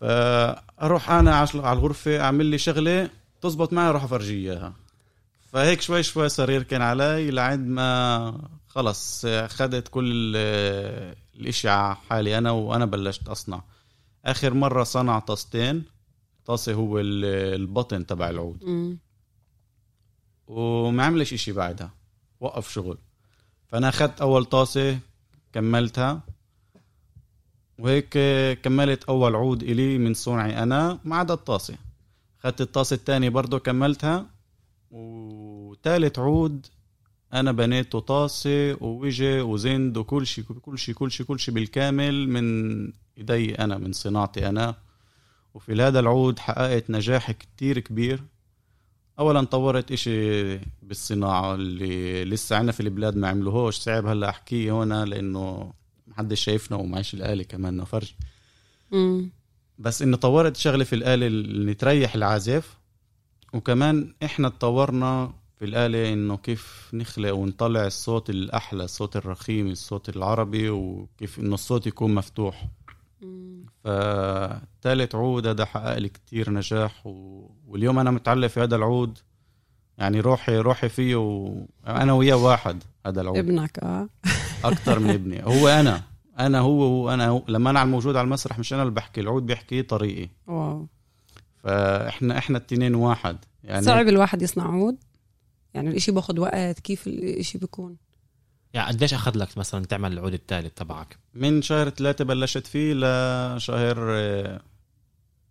فأروح 0.00 1.10
أنا 1.10 1.34
على 1.36 1.48
الغرفة 1.54 2.20
أعمل 2.20 2.46
لي 2.46 2.58
شغلة 2.58 3.10
تزبط 3.42 3.72
معي 3.72 3.90
راح 3.90 4.04
افرجيه 4.04 4.52
إياها. 4.52 4.72
فهيك 5.52 5.80
شوي 5.80 6.02
شوي 6.02 6.28
صار 6.28 6.50
يركن 6.50 6.82
علي 6.82 7.30
لعند 7.30 7.66
ما 7.68 8.40
خلص 8.68 9.24
اخذت 9.24 9.88
كل 9.88 10.12
ال- 10.14 11.14
الاشي 11.40 11.68
على 11.68 11.96
حالي 12.10 12.38
أنا 12.38 12.50
وأنا 12.50 12.84
بلشت 12.86 13.28
أصنع. 13.28 13.60
آخر 14.24 14.54
مرة 14.54 14.84
صنع 14.84 15.18
طاستين. 15.18 15.84
طاسه 16.48 16.72
هو 16.74 16.98
ال- 16.98 17.24
البطن 17.60 18.06
تبع 18.06 18.30
العود. 18.30 18.64
مم. 18.64 18.98
وما 20.46 21.04
عملش 21.04 21.32
إشي 21.32 21.52
بعدها 21.52 21.90
وقف 22.40 22.72
شغل. 22.72 22.98
فأنا 23.66 23.88
أخذت 23.88 24.20
أول 24.20 24.44
طاسة 24.44 24.98
كملتها. 25.52 26.20
وهيك 27.78 28.18
كملت 28.62 29.04
أول 29.04 29.34
عود 29.34 29.62
إلي 29.62 29.98
من 29.98 30.14
صنعي 30.14 30.62
أنا 30.62 30.98
ما 31.04 31.16
عدا 31.16 31.34
الطاسة. 31.34 31.76
أخذت 32.40 32.60
الطاسة 32.60 32.94
الثانية 32.94 33.28
برضه 33.28 33.58
كملتها. 33.58 34.26
وثالث 34.90 36.18
عود 36.18 36.66
أنا 37.32 37.52
بنيته 37.52 38.00
طاسة 38.00 38.76
ووجه 38.80 39.44
وزند 39.44 39.96
وكل 39.96 40.26
شيء 40.26 40.44
كل 40.44 40.78
شيء 40.78 40.94
كل 40.94 41.10
شيء 41.10 41.26
كل 41.26 41.40
شيء 41.40 41.54
بالكامل 41.54 42.28
من 42.28 42.80
إيدي 43.18 43.54
أنا 43.58 43.78
من 43.78 43.92
صناعتي 43.92 44.48
أنا. 44.48 44.74
وفي 45.58 45.82
هذا 45.82 46.00
العود 46.00 46.38
حققت 46.38 46.90
نجاح 46.90 47.30
كتير 47.30 47.78
كبير 47.78 48.22
اولا 49.18 49.44
طورت 49.44 49.92
إشي 49.92 50.56
بالصناعة 50.82 51.54
اللي 51.54 52.24
لسه 52.24 52.56
عنا 52.56 52.72
في 52.72 52.80
البلاد 52.80 53.16
ما 53.16 53.28
عملوهوش 53.28 53.76
صعب 53.76 54.06
هلأ 54.06 54.28
أحكيه 54.28 54.72
هون 54.72 55.04
لأنه 55.04 55.72
محدش 56.06 56.40
شايفنا 56.44 56.76
ومعيش 56.76 57.14
الآلة 57.14 57.42
كمان 57.42 57.76
نفرج. 57.76 58.12
بس 59.78 60.02
إنه 60.02 60.16
طورت 60.16 60.56
شغلة 60.56 60.84
في 60.84 60.94
الآلة 60.94 61.26
اللي 61.26 61.74
تريح 61.74 62.14
العازف 62.14 62.78
وكمان 63.52 64.14
إحنا 64.24 64.48
تطورنا 64.48 65.32
في 65.58 65.64
الآلة 65.64 66.12
إنه 66.12 66.36
كيف 66.36 66.90
نخلق 66.94 67.34
ونطلع 67.34 67.86
الصوت 67.86 68.30
الأحلى 68.30 68.84
الصوت 68.84 69.16
الرخيم 69.16 69.66
الصوت 69.70 70.08
العربي 70.08 70.70
وكيف 70.70 71.38
إنه 71.38 71.54
الصوت 71.54 71.86
يكون 71.86 72.14
مفتوح. 72.14 72.66
فتالت 73.84 75.14
عود 75.14 75.46
هذا 75.46 75.64
حقق 75.64 75.98
لي 75.98 76.08
كتير 76.08 76.50
نجاح 76.50 77.06
و... 77.06 77.46
واليوم 77.66 77.98
أنا 77.98 78.10
متعلق 78.10 78.46
في 78.46 78.60
هذا 78.60 78.76
العود. 78.76 79.18
يعني 79.98 80.20
روحي 80.20 80.58
روحي 80.58 80.88
فيه 80.88 81.16
وأنا 81.16 82.12
وياه 82.12 82.36
واحد 82.36 82.82
هذا 83.06 83.20
العود. 83.20 83.36
ابنك 83.36 83.78
آه. 83.78 84.08
أكثر 84.64 84.98
من 84.98 85.10
ابني. 85.10 85.44
هو 85.44 85.68
أنا. 85.68 86.02
أنا 86.38 86.58
هو 86.60 86.82
هو 86.82 87.10
أنا 87.10 87.28
هو. 87.28 87.42
لما 87.48 87.70
أنا 87.70 87.84
موجود 87.84 88.16
على 88.16 88.24
المسرح 88.24 88.58
مش 88.58 88.72
أنا 88.72 88.82
اللي 88.82 88.94
بحكي 88.94 89.20
العود 89.20 89.46
بيحكي 89.46 89.82
طريقي. 89.82 90.28
واو. 90.46 90.86
فاحنا 91.56 92.38
إحنا 92.38 92.58
التنين 92.58 92.94
واحد. 92.94 93.36
يعني 93.64 93.82
صعب 93.82 94.08
الواحد 94.08 94.42
يصنع 94.42 94.72
عود؟ 94.72 94.96
يعني 95.74 95.88
الإشي 95.90 96.12
باخد 96.12 96.38
وقت 96.38 96.80
كيف 96.80 97.06
الإشي 97.06 97.58
بيكون؟ 97.58 97.96
يعني 98.74 98.88
قديش 98.92 99.14
أخذ 99.14 99.38
لك 99.38 99.58
مثلا 99.58 99.84
تعمل 99.84 100.12
العود 100.12 100.32
الثالث 100.32 100.72
تبعك؟ 100.76 101.18
من 101.34 101.62
شهر 101.62 101.90
ثلاثة 101.90 102.24
بلشت 102.24 102.66
فيه 102.66 102.92
لشهر 102.94 103.96
آه، 104.10 104.60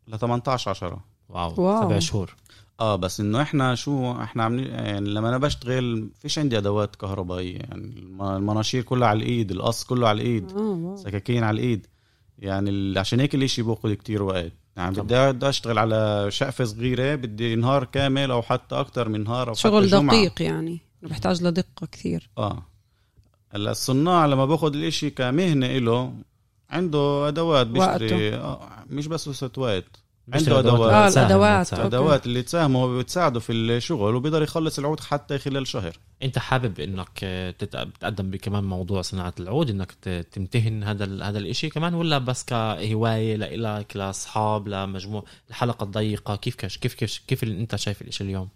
ل 0.08 0.18
18 0.20 0.70
10 0.72 1.04
wow, 1.30 1.54
wow. 1.62 1.82
سبع 1.90 2.00
شهور. 2.00 2.36
آه 2.80 2.96
بس 2.96 3.20
إنه 3.20 3.42
إحنا 3.42 3.76
شو 3.76 4.12
إحنا 4.22 4.44
عاملين 4.44 4.68
يعني 4.68 5.10
لما 5.10 5.30
أنا 5.30 5.38
بشتغل 5.38 6.10
فيش 6.20 6.40
عندي 6.40 6.58
أدوات 6.58 6.96
كهربائية 6.96 7.58
يعني 7.58 8.00
الم- 8.00 8.22
المناشير 8.24 8.84
كلها 8.84 9.08
على 9.08 9.20
الإيد 9.20 9.52
القص 9.52 9.84
كله 9.84 10.08
على 10.08 10.22
الإيد 10.22 10.52
wow. 10.52 10.96
سكاكين 10.98 11.44
على 11.44 11.56
الإيد. 11.56 11.88
يعني 12.40 12.70
ال- 12.70 12.98
عشان 12.98 13.20
هيك 13.20 13.36
الإشي 13.36 13.62
باخذ 13.62 13.94
كتير 13.94 14.24
وقت. 14.24 14.52
يعني. 14.78 15.02
بدي 15.02 15.32
بدي 15.32 15.50
أشتغل 15.50 15.78
على 15.80 16.26
شقفة 16.30 16.64
صغيرة 16.64 17.16
بدي 17.16 17.56
نهار 17.56 17.84
كامل 17.84 18.32
أو 18.32 18.42
حتى 18.42 18.76
أكثر 18.76 19.10
من 19.10 19.24
نهار 19.24 19.50
أو 19.50 19.54
شغل 19.54 19.82
حتى 19.88 19.92
جمعة. 19.92 20.16
دقيق 20.16 20.42
يعني 20.42 20.80
بحتاج 21.04 21.44
لدقة 21.44 21.88
كثير 21.92 22.30
آه. 22.38 22.64
هلا 23.50 23.72
الصناع 23.72 24.26
لما 24.26 24.46
باخذ 24.46 24.74
الإشي 24.76 25.10
كمهنة 25.10 25.66
إله 25.66 26.14
عنده 26.70 27.28
أدوات 27.28 27.68
بيشتري 27.68 28.36
آه 28.36 28.70
مش 28.90 29.08
بس 29.08 29.28
وسط 29.28 29.60
عنده 30.34 30.60
أدوات. 30.60 30.92
آه،. 30.94 31.26
أوكي. 31.84 31.88
أدوات. 31.88 32.26
اللي 32.26 32.42
تساهمه 32.44 32.98
بتساعده 32.98 33.40
في 33.40 33.54
الشغل 33.54 34.16
وبيقدر 34.16 34.44
يخلص 34.44 34.80
العود 34.80 35.00
حتى 35.00 35.38
خلال 35.38 35.68
شهر. 35.68 35.98
أنت 36.24 36.40
حابب 36.40 36.80
إنك 36.80 37.10
تت- 37.60 37.76
تتقدم 37.76 38.30
بكمان 38.32 38.64
موضوع 38.64 39.02
صناعة 39.02 39.34
العود 39.40 39.70
إنك 39.70 39.92
تمتهن 40.32 40.84
هذا 40.84 41.04
ال- 41.04 41.24
هذا 41.24 41.38
الإشي 41.40 41.70
كمان 41.70 41.94
ولا 41.94 42.18
بس 42.18 42.44
كهواية 42.44 43.36
لإلك 43.36 43.98
لاصحاب 43.98 44.68
لمجموع 44.68 45.24
الحلقة 45.50 45.84
الضيقه 45.84 46.36
كيف 46.36 46.56
كيف 46.56 46.76
كيف 46.78 47.22
كيف, 47.28 47.44
أنت 47.44 47.76
شايف 47.76 48.02
الإشي 48.02 48.24
اليوم؟ 48.24 48.50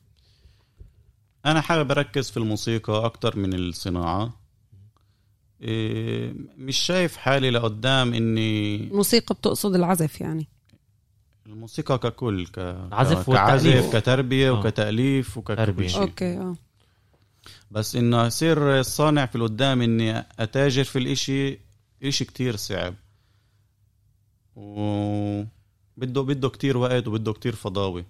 أنا 1.46 1.62
حابب 1.62 1.92
أركز 1.92 2.32
في 2.32 2.38
الموسيقى 2.38 3.06
أكتر 3.06 3.38
من 3.38 3.54
الصناعة. 3.54 4.41
مش 6.58 6.78
شايف 6.78 7.18
حالي 7.18 7.50
لقدام 7.50 8.14
إني 8.14 8.76
الموسيقى 8.76 9.36
بتقصد 9.36 9.76
العزف 9.76 10.22
يعني 10.22 10.48
الموسيقى 11.46 11.98
ككل 11.98 12.48
ك... 12.48 12.60
العزف 12.60 13.30
والتأليف. 13.30 13.76
كعزف 13.82 13.96
كتربية 13.96 14.50
آه. 14.50 14.54
وكتأليف 14.60 15.38
وككل 15.38 15.56
تربية. 15.56 15.88
شيء 15.88 16.02
أوكي 16.02 16.38
آه 16.38 16.56
بس 17.72 17.96
إنه 17.96 18.28
اصير 18.28 18.82
صانع 18.82 19.26
في 19.26 19.36
القدام 19.36 19.82
إني 19.82 20.20
أتاجر 20.40 20.84
في 20.84 21.00
الإشي 21.00 21.60
إشي 22.04 22.26
كتير 22.26 22.56
صعب 22.56 22.94
و 24.56 25.44
بده 25.98 26.22
بده 26.22 26.50
كتير 26.50 26.78
وقت 26.78 27.08
وبده 27.08 27.34
كتير 27.34 27.56
فضاوي 27.56 28.06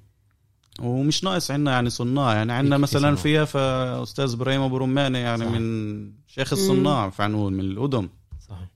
ومش 0.83 1.23
ناقص 1.23 1.51
عنا 1.51 1.71
يعني 1.71 1.89
صناع. 1.89 2.33
يعني 2.33 2.53
عنا 2.53 2.75
في 2.75 2.81
مثلا 2.81 2.99
صناع. 3.01 3.15
في 3.15 3.31
يافا 3.33 4.03
أستاذ 4.03 4.33
إبراهيم 4.33 4.61
أبو 4.61 4.77
رمانه 4.77 5.17
يعني 5.17 5.45
صح. 5.45 5.51
من 5.51 6.11
شيخ 6.27 6.53
الصناع 6.53 7.09
فعلا 7.09 7.33
نقول 7.33 7.53
من 7.53 7.59
القدم 7.71 8.09
صحيح. 8.49 8.67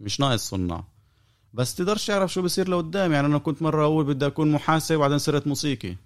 مش 0.00 0.20
ناقص 0.20 0.48
صناع. 0.50 0.84
بس 1.54 1.74
تقدرش 1.74 2.06
تعرف 2.06 2.32
شو 2.32 2.42
بصير 2.42 2.68
لقدام. 2.68 3.12
يعني 3.12 3.26
أنا 3.26 3.38
كنت 3.38 3.62
مرة 3.62 3.84
أقول 3.84 4.04
بدي 4.04 4.26
أكون 4.26 4.52
محاسب 4.52 4.96
وبعدين 4.96 5.18
صرت 5.18 5.46
موسيقي. 5.46 5.96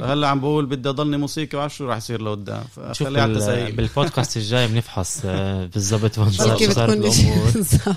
هلأ 0.00 0.28
عم 0.28 0.40
بقول 0.40 0.66
بدي 0.66 0.88
أضلني 0.88 1.16
موسيقي 1.16 1.58
وعارف 1.58 1.76
شو 1.76 1.86
راح 1.86 1.96
يصير 1.96 2.22
لقدام. 2.22 2.64
فخليها 2.64 3.22
على 3.22 3.32
التسهيل 3.32 3.72
بالبودكاست 3.72 4.36
الجاي 4.36 4.66
بنفحص 4.68 5.22
آه، 5.24 5.66
بالضبط 5.66 6.18
وين 6.18 6.30
صارت 6.30 6.80
الأمور. 6.92 7.52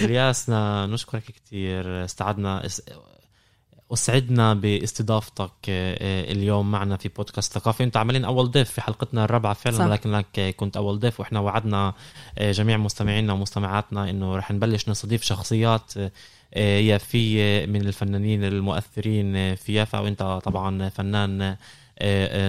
إلياسنا 0.00 0.86
نشكرك 0.86 1.22
كثير 1.46 2.04
استعدنا 2.04 2.62
إس- 2.68 2.80
أسعدنا 3.92 4.54
باستضافتك 4.54 5.50
آه، 5.68 6.32
اليوم 6.32 6.70
معنا 6.70 6.96
في 6.96 7.08
بودكاست 7.08 7.52
ثقافي 7.52 7.84
أنت 7.84 7.96
عملين 7.96 8.24
أول 8.24 8.50
ضيف 8.50 8.70
في 8.70 8.80
حلقتنا 8.80 9.24
الرابعة 9.24 9.54
فعلا 9.54 9.76
صح. 9.76 9.84
ولكنك 9.84 10.54
كنت 10.56 10.76
أول 10.76 10.98
ضيف 10.98 11.20
وإحنا 11.20 11.40
وعدنا 11.40 11.94
آه، 12.38 12.52
جميع 12.52 12.76
مستمعينا 12.76 13.32
ومستمعاتنا 13.32 14.10
إنه 14.10 14.36
رح 14.36 14.50
نبلش 14.50 14.88
نستضيف 14.88 15.22
شخصيات 15.22 15.92
آه، 16.54 16.78
يافية 16.78 17.66
من 17.66 17.80
الفنانين 17.80 18.44
المؤثرين 18.44 19.54
في 19.54 19.74
يافا 19.74 19.98
وإنت 19.98 20.22
طبعا 20.44 20.88
فنان 20.88 21.42
آه، 21.42 21.50
آه، 21.50 21.58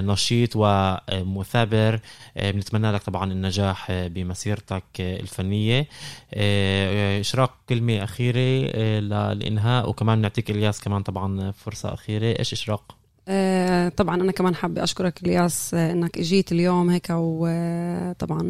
نشيط 0.01 0.49
ومثابر. 0.55 1.99
آه، 2.37 2.51
بنتمنى 2.51 2.91
لك 2.91 3.03
طبعا 3.03 3.31
النجاح 3.31 3.87
آه، 3.89 4.07
بمسيرتك 4.07 4.83
آه، 5.01 5.19
الفنية. 5.19 5.87
آه، 6.33 7.19
إشراق 7.19 7.53
كلمة 7.69 8.03
أخيرة 8.03 8.71
آه، 8.75 8.99
للإنهاء 8.99 9.89
وكمان 9.89 10.19
نعطيك 10.19 10.51
إلياس 10.51 10.81
كمان 10.81 11.03
طبعا 11.03 11.51
فرصة 11.51 11.93
أخيرة. 11.93 12.39
إيش 12.39 12.53
إشراق؟ 12.53 12.97
آه، 13.29 13.89
طبعا 13.89 14.15
أنا 14.15 14.31
كمان 14.31 14.55
حابة 14.55 14.83
أشكرك 14.83 15.23
إلياس 15.23 15.73
آه، 15.73 15.91
إنك 15.91 16.17
إجيت 16.17 16.51
اليوم 16.51 16.89
هيك 16.89 17.07
وطبعا 17.09 18.47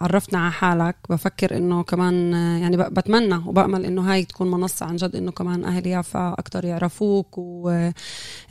عرفتنا 0.00 0.38
على 0.38 0.52
حالك 0.52 0.96
بفكر 1.10 1.56
إنه 1.56 1.82
كمان 1.82 2.34
آه، 2.34 2.58
يعني 2.58 2.76
بتمنى 2.76 3.34
وبأمل 3.46 3.84
إنه 3.84 4.12
هاي 4.12 4.24
تكون 4.24 4.50
منصة 4.50 4.86
عن 4.86 4.96
جد 4.96 5.16
إنه 5.16 5.30
كمان 5.30 5.64
أهل 5.64 5.86
يافا 5.86 6.34
أكتر 6.38 6.64
يعرفوك. 6.64 7.38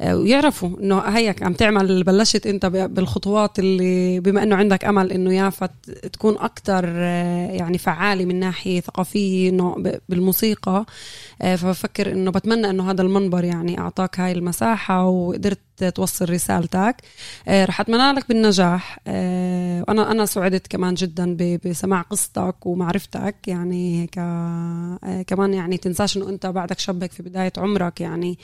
آه، 0.02 0.16
ويعرفوا 0.16 0.70
إنه 0.80 1.00
هيك 1.00 1.44
عم 1.44 1.54
تعمل 1.54 2.04
بلشت 2.04 2.48
أنت 2.48 2.66
بالخطوات 2.66 3.60
اللي 3.60 4.20
بما 4.20 4.44
إنه 4.44 4.56
عندك 4.56 4.86
أمل 4.86 5.12
إنه 5.12 5.34
يافا 5.34 5.70
تكون 6.14 6.38
أكتر 6.38 6.86
آه، 6.88 7.52
يعني 7.52 7.78
فعالة 7.78 8.26
من 8.26 8.40
ناحية 8.40 8.82
ثقافية 8.82 9.50
إنه 9.50 9.76
بالموسيقى 10.10 10.86
آه، 11.42 11.56
فبفكر 11.56 12.12
إنه 12.12 12.32
بتمنى 12.32 12.70
إنه 12.70 12.92
هذا 12.92 13.02
المنبر 13.02 13.44
يعني 13.44 13.80
أعطاك 13.80 14.20
هاي 14.20 14.32
المساحة 14.32 15.06
وقدرت 15.06 15.49
توصل 15.96 16.30
رسالتك. 16.30 16.96
آه، 17.48 17.66
رح 17.66 17.82
أتمنى 17.82 18.12
لك 18.12 18.28
بالنجاح. 18.30 19.00
آه، 19.08 19.86
وأنا 19.88 20.12
أنا 20.12 20.26
سعدت 20.26 20.68
كمان 20.68 20.94
جدا 20.94 21.38
بسماع 21.66 22.02
قصتك 22.02 22.66
ومعرفتك. 22.66 23.36
يعني 23.48 24.02
هيك 24.02 24.18
آه، 24.18 25.22
كمان 25.28 25.54
يعني 25.54 25.78
تنساش 25.78 26.18
إنه 26.18 26.30
أنت 26.30 26.46
بعدك 26.46 26.80
شبك 26.80 27.12
في 27.12 27.24
بداية 27.24 27.54
عمرك 27.58 28.02
يعني. 28.02 28.38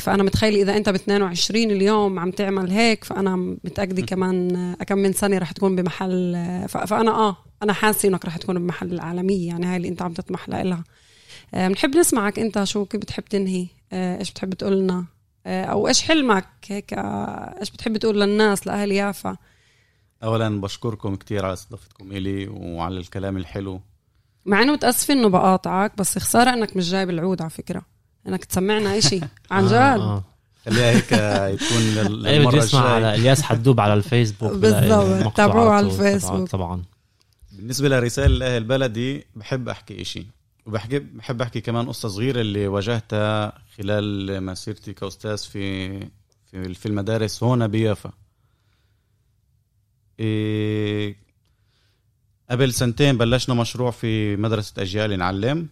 فأنا 0.00 0.22
متخيلة 0.22 0.62
إذا 0.62 0.76
أنت 0.76 0.88
ب 0.88 0.94
22 0.94 1.70
اليوم 1.70 2.18
عم 2.18 2.30
تعمل 2.30 2.70
هيك 2.70 3.04
فأنا 3.04 3.36
متأكدة 3.36 4.02
كمان 4.02 4.74
كم 4.86 4.98
من 4.98 5.12
سنة 5.12 5.38
رح 5.38 5.52
تكون 5.52 5.76
بمحل 5.76 6.32
فأنا 6.68 7.10
آه 7.10 7.36
أنا 7.62 7.72
حاسة 7.72 8.08
إنك 8.08 8.24
رح 8.24 8.36
تكون 8.36 8.58
بمحل 8.58 8.92
العالمية. 8.92 9.48
يعني 9.48 9.66
هاي 9.66 9.76
اللي 9.76 9.88
أنت 9.88 10.02
عم 10.02 10.12
تطمح 10.12 10.48
لها 10.48 10.84
بنحب 11.52 11.96
نسمعك. 11.96 12.38
أنت 12.38 12.64
شو 12.64 12.84
كيف 12.84 13.00
بتحب 13.00 13.24
تنهي؟ 13.24 13.66
إيش 13.92 14.30
بتحب 14.30 14.54
تقول 14.54 14.80
لنا 14.80 15.04
أو 15.46 15.88
إيش 15.88 16.02
حلمك 16.02 16.46
هيك؟ 16.68 16.92
آه، 16.92 17.54
إيش 17.60 17.70
بتحب 17.70 17.96
تقول 17.96 18.20
للناس 18.20 18.66
لأهل 18.66 18.92
يافا؟ 18.92 19.36
اولا 20.22 20.60
بشكركم 20.60 21.16
كتير 21.16 21.44
على 21.44 21.52
استضافتكم 21.52 22.12
إلي 22.12 22.48
وعلى 22.48 22.98
الكلام 22.98 23.36
الحلو. 23.36 23.80
مع 24.46 24.62
إنه 24.62 24.72
متاسفه 24.72 25.14
إنه 25.14 25.28
بقاطعك 25.28 25.96
بس 25.96 26.18
خساره 26.18 26.50
إنك 26.50 26.76
مش 26.76 26.90
جايب 26.90 27.10
العود 27.10 27.42
على 27.42 27.50
فكرة. 27.50 27.82
إنك 28.28 28.44
تسمعنا 28.44 28.98
إشي. 28.98 29.20
عن 29.50 29.66
جد. 29.66 29.72
آه. 29.72 29.94
آه. 29.96 30.24
خليها 30.64 30.90
هيك 30.90 31.12
يكون 31.62 31.82
إيه 31.98 32.02
بده 32.02 32.38
للمرة 32.38 32.56
يسمع 32.56 32.94
على 32.94 33.14
إلياس 33.14 33.42
حدوب 33.42 33.80
على 33.80 33.94
الفيسبوك 33.94 34.52
بالضبط. 34.52 35.36
تابعوه 35.36 35.70
على 35.72 35.86
الفيسبوك. 35.86 36.48
طبعا. 36.48 36.82
بالنسبة 37.52 37.88
لرسالة 37.88 38.38
لاهل 38.38 38.64
بلدي 38.64 39.26
بحب 39.36 39.68
أحكي 39.68 40.02
إشي. 40.02 40.26
وبحكي 40.66 40.98
بحب 40.98 41.42
أحكي 41.42 41.60
كمان 41.60 41.88
قصة 41.88 42.08
صغيرة 42.08 42.40
اللي 42.40 42.66
واجهتها 42.68 43.62
خلال 43.76 44.42
مسيرتي 44.42 44.92
كأستاذ 44.92 45.38
في 45.38 46.00
في 46.50 46.74
في 46.74 46.86
المدارس 46.86 47.42
هون 47.42 47.68
بيافا. 47.68 48.12
إيه 50.20 51.16
قبل 52.50 52.72
سنتين 52.72 53.18
بلشنا 53.18 53.54
مشروع 53.54 53.90
في 53.90 54.36
مدرسة 54.36 54.82
أجيال 54.82 55.18
نعلم 55.18 55.68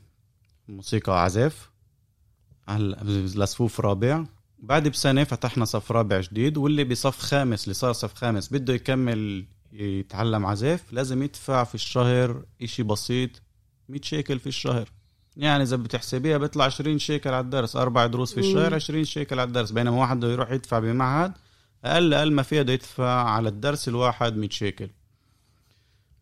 موسيقى 0.69 1.25
عزف 1.25 1.71
على 2.69 2.97
لصفوف 3.37 3.81
رابع. 3.81 4.25
بعد 4.59 4.89
بسنة 4.89 5.25
فتحنا 5.25 5.65
صف 5.65 5.93
رابع 5.93 6.21
جديد 6.21 6.57
واللي 6.57 6.85
بصف 6.85 7.19
خامس 7.19 7.65
اللي 7.65 7.75
صار 7.75 7.93
صف 7.93 8.15
خامس 8.15 8.53
بده 8.53 8.75
يكمل 8.75 9.45
يتعلم 9.73 10.47
عزف 10.47 10.93
لازم 10.93 11.23
يدفع 11.23 11.65
في 11.65 11.75
الشهر 11.75 12.45
إشي 12.63 12.83
بسيط 12.83 13.31
100 13.89 14.01
شيكل 14.03 14.39
في 14.39 14.47
الشهر. 14.47 14.89
يعني 15.37 15.63
إذا 15.63 15.77
بتحسبيها 15.77 16.39
بيطلع 16.39 16.65
20 16.65 16.99
شيكل 16.99 17.31
على 17.31 17.41
الدرس 17.41 17.77
أربع 17.77 18.07
دروس 18.07 18.35
في 18.35 18.41
الشهر 18.41 18.69
مم. 18.69 18.75
20 18.75 19.05
شيكل 19.05 19.41
على 19.41 19.47
الدرس. 19.49 19.71
بينما 19.71 20.01
واحد 20.01 20.17
بده 20.17 20.33
يروح 20.33 20.51
يدفع 20.51 20.79
بمعهد 20.79 21.33
أقل 21.85 22.15
أقل 22.15 22.33
ما 22.33 22.43
فيها 22.43 22.63
بده 22.63 22.73
يدفع 22.73 23.23
على 23.31 23.49
الدرس 23.49 23.89
الواحد 23.89 24.37
100 24.37 24.49
شيكل. 24.51 24.91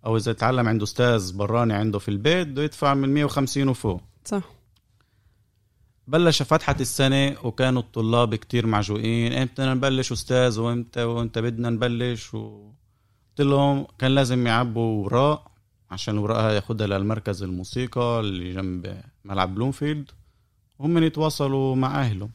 أو 0.07 0.17
إذا 0.17 0.33
تعلم 0.33 0.69
عند 0.69 0.83
أستاذ 0.83 1.37
براني 1.37 1.75
عنده 1.75 1.99
في 1.99 2.09
البيت 2.09 2.49
بده 2.49 2.63
يدفع 2.63 2.95
من 2.95 3.15
150 3.15 3.69
وفوق. 3.69 4.01
صح. 4.25 4.43
بلش 6.09 6.43
فتحت 6.43 6.81
السنة 6.81 7.37
وكانوا 7.43 7.83
الطلاب 7.83 8.35
كتير 8.35 8.67
معجوقين. 8.67 9.33
إمتى 9.33 9.63
نبلش 9.63 10.13
أستاذ 10.13 10.61
وإمتى 10.61 11.03
وإمتى 11.05 11.41
بدنا 11.41 11.71
نبلش؟ 11.71 12.35
و... 12.35 12.71
قلت 13.39 13.49
لهم 13.49 13.87
كان 13.99 14.15
لازم 14.15 14.47
يعبوا 14.47 15.05
وراق 15.05 15.56
عشان 15.91 16.15
الوراق 16.15 16.39
هاي 16.39 16.55
ياخدها 16.55 16.87
للمركز 16.87 17.43
الموسيقى 17.43 18.21
اللي 18.21 18.53
جنب 18.53 19.03
ملعب 19.25 19.55
بلومفيلد 19.55 20.11
هم 20.81 20.99
يتواصلوا 20.99 21.77
مع 21.77 22.01
أهلهم. 22.01 22.31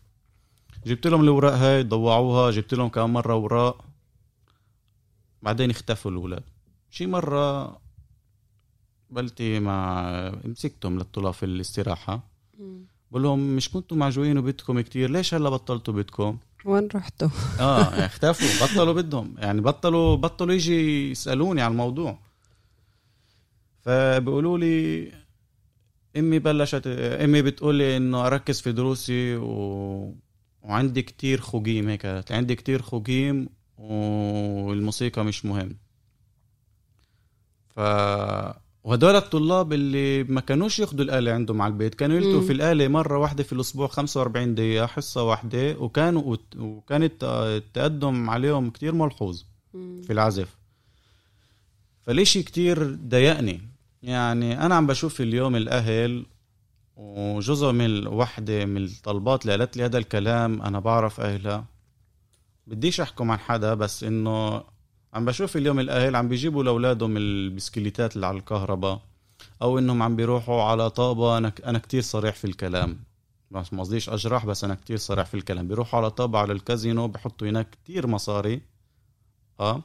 جبت 0.86 1.08
لهم 1.08 1.22
الوراق 1.22 1.54
هاي 1.54 1.84
ضوعوها 1.84 2.52
جبت 2.52 2.74
لهم 2.74 2.90
كم 2.90 3.14
مرة 3.14 3.36
وراق 3.36 3.86
بعدين 5.42 5.70
اختفوا 5.70 6.12
الاولاد 6.12 6.44
شي 6.90 7.06
مرة 7.06 7.78
بلتي 9.10 9.60
مع 9.60 10.12
مسكتهم 10.44 10.98
للطلاب 10.98 11.34
في 11.34 11.46
الاستراحة. 11.46 12.24
مم. 12.60 12.86
بقول 13.12 13.24
لهم 13.24 13.56
مش 13.56 13.70
كنتوا 13.70 13.98
معجوقين 13.98 14.38
وبدكم 14.38 14.82
كتير 14.82 15.10
ليش 15.10 15.34
هلا 15.34 15.50
بطلتوا 15.50 15.94
بدكم؟ 15.94 16.38
وين 16.66 16.88
رحتوا؟ 16.96 17.30
آه 17.60 18.06
اختفوا 18.06 18.68
بطلوا 18.68 18.94
بدهم. 18.94 19.36
يعني 19.38 19.62
بطلوا 19.62 20.16
بطلوا 20.16 20.54
يجي 20.54 21.12
يسألوني 21.12 21.62
على 21.62 21.72
الموضوع. 21.72 22.20
فبيقولوا 23.82 24.58
لي 24.58 25.12
أمي 26.18 26.40
بلشت 26.40 26.88
أمي 26.88 27.42
بتقول 27.42 27.76
لي 27.76 27.98
إنه 27.98 28.28
أركز 28.28 28.62
في 28.62 28.72
دروسي 28.72 29.36
و... 29.36 30.16
وعندي 30.62 31.02
كتير 31.02 31.42
خوجيم 31.42 31.90
هيك 31.90 32.32
عندي 32.32 32.56
كتير 32.56 32.82
خوجيم 32.82 33.50
والموسيقى 33.78 35.26
مش 35.26 35.46
مهم 35.46 35.78
ف 37.70 37.80
وهدول 38.84 39.16
الطلاب 39.16 39.74
اللي 39.74 40.24
ما 40.24 40.42
كانوش 40.42 40.80
ياخدوا 40.80 41.06
الآلة 41.06 41.32
عندهم 41.32 41.62
على 41.62 41.72
البيت 41.72 41.96
كانوا 41.96 42.18
يلتوا. 42.18 42.42
في 42.42 42.54
الآلة 42.54 42.88
مرة 42.88 43.18
واحدة 43.18 43.44
في 43.44 43.54
الأسبوع 43.54 43.88
45 43.88 44.56
دقيقة 44.56 44.86
حصة 44.86 45.24
واحدة 45.24 45.76
وكانوا 45.80 46.38
آه، 47.24 47.58
التقدم 47.58 48.30
عليهم 48.30 48.70
كتير 48.70 48.94
ملحوظ. 48.96 49.44
في 49.74 50.14
العزف 50.14 50.58
فالإشي 52.02 52.44
كتير 52.44 52.96
ضايقني؟ 52.96 53.62
يعني 54.04 54.66
أنا 54.66 54.76
عم 54.76 54.88
بشوف 54.88 55.22
اليوم 55.22 55.56
الأهل 55.56 56.26
وجزء 56.96 57.72
من 57.72 58.08
واحدة 58.08 58.66
من 58.66 58.84
الطلبات 58.84 59.42
اللي 59.42 59.58
قالت 59.58 59.78
لي 59.78 59.86
هذا 59.86 59.98
الكلام 59.98 60.62
أنا 60.62 60.80
بعرف 60.80 61.20
أهلها. 61.20 61.66
بديش 62.68 63.02
أحكم 63.02 63.32
عن 63.32 63.40
حدا 63.40 63.74
بس 63.74 64.04
إنه 64.04 64.64
عم 65.14 65.26
بشوف 65.26 65.58
اليوم 65.58 65.80
الأهل 65.80 66.16
عم 66.16 66.30
بيجيبوا 66.30 66.64
لأولادهم 66.64 67.18
البسكليتات 67.18 68.16
اللي 68.16 68.28
على 68.28 68.38
الكهرباء 68.38 69.02
أو 69.62 69.80
إنهم 69.80 70.04
عم 70.04 70.16
بيروحوا 70.16 70.64
على 70.64 70.90
طابة. 70.90 71.38
أنا 71.38 71.52
أنا 71.66 71.80
كتير 71.80 72.02
صريح 72.02 72.36
في 72.36 72.46
الكلام. 72.46 73.00
بس 73.52 73.74
ما 73.74 73.82
قصديش 73.82 74.10
أجرح 74.10 74.46
بس 74.46 74.64
أنا 74.64 74.76
كتير 74.76 74.98
صريح 74.98 75.26
في 75.26 75.34
الكلام. 75.34 75.68
بيروحوا 75.68 76.00
على 76.00 76.10
طابة 76.12 76.40
على 76.40 76.54
الكازينو 76.54 77.08
بحطوا 77.08 77.50
هناك 77.50 77.70
كتير 77.70 78.08
مصاري. 78.08 78.62
آه. 79.60 79.84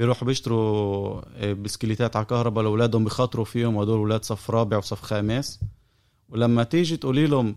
بيروحوا 0.00 0.26
بيشتروا 0.26 1.22
آه، 1.34 1.52
بسكليتات 1.52 2.16
على 2.16 2.24
كهرباء 2.24 2.64
لأولادهم 2.64 3.04
بخاطروا 3.04 3.44
فيهم 3.44 3.76
وهدول 3.76 3.98
أولاد 3.98 4.24
صف 4.24 4.50
رابع 4.50 4.76
وصف 4.76 5.00
خامس. 5.00 5.60
ولما 6.28 6.62
تيجي 6.62 6.96
تقولي 6.96 7.26
لهم 7.26 7.56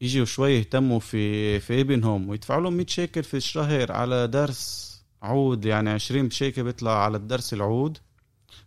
يجوا 0.00 0.24
شوي 0.24 0.52
يهتموا 0.52 1.00
في 1.00 1.60
في 1.60 1.80
ابنهم 1.80 2.28
ويدفعوا 2.28 2.60
لهم 2.62 2.72
100 2.72 2.86
شيكل 2.86 3.22
في 3.22 3.36
الشهر 3.36 3.92
على 3.92 4.26
درس 4.26 4.92
عود 5.22 5.64
يعني 5.64 5.90
20 5.90 6.30
شيكل 6.30 6.64
بيطلع 6.64 7.04
على 7.04 7.16
الدرس 7.16 7.54
العود 7.54 7.98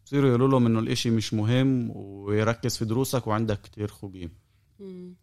بصيروا 0.06 0.30
يقولوا 0.30 0.48
لهم 0.48 0.66
إنه 0.66 0.80
الإشي 0.80 1.10
مش 1.10 1.34
مهم 1.34 1.92
ويركز 1.96 2.78
في 2.78 2.86
دروسك 2.86 3.28
وعندك 3.28 3.62
كتير 3.62 3.92
مم. 4.80 5.14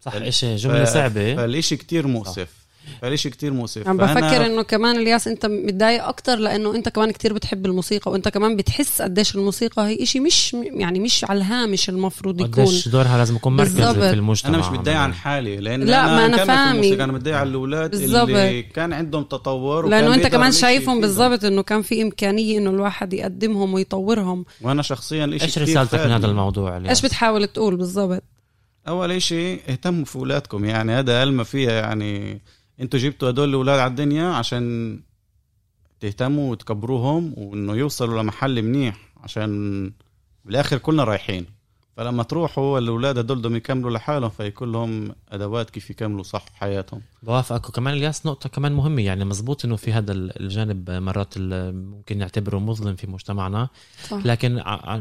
صح 0.00 0.14
إيش 0.14 0.44
جملة 0.44 0.84
صعبة. 0.84 1.36
فالإشي 1.36 1.76
كتير 1.76 2.06
مؤسف. 2.06 2.59
فالاشي 3.02 3.30
كتير 3.30 3.52
مؤسف 3.52 3.88
عم 3.88 3.96
بفكر 3.96 4.46
إنه 4.46 4.62
كمان 4.62 4.96
الياس 4.96 5.28
أنت 5.28 5.46
متضايق 5.46 6.04
أكتر 6.04 6.36
لأنه 6.36 6.74
أنت 6.74 6.88
كمان 6.88 7.10
كتير 7.10 7.32
بتحب 7.32 7.66
الموسيقى 7.66 8.12
وأنت 8.12 8.28
كمان 8.28 8.56
بتحس 8.56 9.02
قديش 9.02 9.34
الموسيقى 9.34 9.82
هي 9.82 10.02
إشي 10.02 10.20
مش 10.20 10.56
يعني 10.62 11.00
مش 11.00 11.24
على 11.24 11.36
الهامش 11.38 11.88
المفروض 11.88 12.40
يكون 12.40 12.64
قديش 12.64 12.88
دورها 12.88 13.18
لازم 13.18 13.36
يكون 13.36 13.56
مركزي 13.56 13.76
بالضبط. 13.76 14.04
في 14.04 14.12
المجتمع 14.12 14.50
أنا 14.50 14.58
مش 14.58 14.78
متضايق 14.78 14.98
عن 14.98 15.14
حالي 15.14 15.56
لأن 15.56 15.82
لا، 15.82 16.06
ما 16.06 16.26
أنا 16.26 16.36
في 16.36 16.44
فاهمة. 16.44 16.70
الموسيقى 16.70 17.04
أنا 17.04 17.12
متضايق 17.12 17.36
على 17.36 17.48
الأولاد 17.48 17.90
بالضبط. 17.90 18.28
اللي 18.28 18.62
كان 18.62 18.92
عندهم 18.92 19.22
تطور 19.22 19.86
وكان 19.86 20.00
لأنه 20.00 20.14
أنت 20.14 20.26
كمان 20.26 20.52
شايفهم. 20.52 21.00
بالضبط 21.00 21.44
إنه 21.44 21.62
كان 21.62 21.82
في 21.82 22.02
إمكانية 22.02 22.58
إنه 22.58 22.70
الواحد 22.70 23.12
يقدمهم 23.12 23.74
ويطورهم 23.74 24.44
وأنا 24.60 24.82
شخصيا 24.82 25.24
الاشي 25.24 25.44
إيش 25.44 25.58
رسالتك 25.58 26.00
من. 26.00 26.12
هذا 26.12 26.26
الموضوع 26.26 26.76
الياس؟ 26.76 26.90
إيش 26.90 27.02
بتحاول 27.02 27.46
تقول 27.46 27.76
بالضبط 27.76 28.22
أول 28.88 29.12
إشي 29.12 29.54
اهتموا 29.54 30.04
في 30.04 30.16
اولادكم 30.16 30.64
يعني 30.64 30.92
هذا 30.92 31.24
ما 31.24 31.44
فيها 31.44 31.72
يعني 31.72 32.40
أنتوا 32.80 33.00
جبتوا 33.00 33.30
هدول 33.30 33.48
الأولاد 33.48 33.78
على 33.78 33.90
الدنيا 33.90 34.24
عشان 34.24 35.00
تهتموا 36.00 36.50
وتكبروهم 36.50 37.34
وإنه 37.36 37.74
يوصلوا 37.76 38.22
لمحل 38.22 38.62
منيح 38.62 39.12
عشان 39.16 39.92
بالآخر 40.44 40.78
كلنا 40.78 41.04
رايحين. 41.04 41.46
فلما 41.96 42.22
تروحوا 42.22 42.78
الأولاد 42.78 43.18
هدول 43.18 43.38
بدهم 43.38 43.56
يكملوا 43.56 43.90
لحالهم 43.90 44.30
فيكون 44.30 44.72
لهم 44.72 45.14
أدوات 45.28 45.70
كيف 45.70 45.90
يكملوا 45.90 46.22
صح 46.22 46.44
حياتهم. 46.54 47.02
بوافقك. 47.22 47.68
وكمان 47.68 47.94
الياس 47.94 48.26
نقطة 48.26 48.48
كمان 48.48 48.72
مهمة. 48.72 49.02
يعني 49.02 49.24
مزبوط 49.24 49.64
إنه 49.64 49.76
في 49.76 49.92
هذا 49.92 50.12
الجانب 50.12 50.90
مرات 50.90 51.34
ممكن 51.38 52.18
نعتبره 52.18 52.58
مظلم 52.58 52.96
في 52.96 53.06
مجتمعنا. 53.06 53.68
صح. 54.08 54.26
لكن 54.26 54.54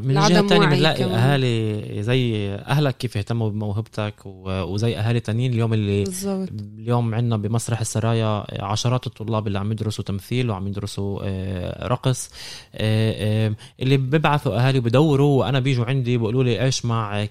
من 0.04 0.18
الجهة 0.18 0.40
الثانية 0.40 0.68
بنلاقي. 0.68 1.04
أهالي 1.04 2.04
زي 2.04 2.54
أهلك 2.56 2.98
كيف 2.98 3.16
يهتموا 3.16 3.50
بموهبتك 3.50 4.14
وزي 4.26 4.98
أهالي 4.98 5.20
تانيين. 5.20 5.54
اليوم 5.54 5.74
اللي 5.74 6.04
بالضبط. 6.04 6.50
اليوم 6.78 7.16
عندنا 7.16 7.38
بمسرح 7.38 7.80
السرايا 7.80 8.64
عشرات 8.64 9.08
الطلاب 9.08 9.48
اللي 9.48 9.60
عم 9.60 9.72
يدرسوا 9.72 10.04
تمثيل 10.04 10.50
وعم 10.50 10.68
يدرسوا 10.68 11.20
آه، 11.24 11.88
رقص. 11.88 12.30
آه، 12.76 13.48
آه، 13.48 13.56
اللي 13.80 13.98
ببعثوا 13.98 14.58
أهالي 14.58 14.80
بدوروا 14.80 15.40
وأنا 15.40 15.60
بيجوا 15.60 15.86
عندي 15.86 16.18
بيقولوا 16.18 16.44
لي 16.44 16.64
إيش 16.64 16.86
مع 16.86 17.28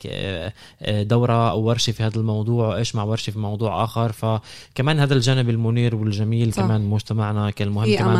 دورة 0.89 1.51
أو 1.51 1.63
ورشه 1.63 1.91
في 1.91 2.03
هذا 2.03 2.17
الموضوع 2.17 2.69
وايش 2.69 2.95
مع 2.95 3.03
ورشة 3.03 3.31
في 3.31 3.39
موضوع 3.39 3.85
آخر. 3.85 4.13
فكمان 4.79 5.01
هذا 5.01 5.15
الجانب 5.15 5.51
المنير 5.51 5.97
والجميل 5.97 6.53
صح. 6.53 6.63
كمان 6.63 6.87
مجتمعنا 6.91 7.51
كان 7.51 7.69
مهم 7.69 7.85
في 7.85 7.97
كمان 7.97 8.17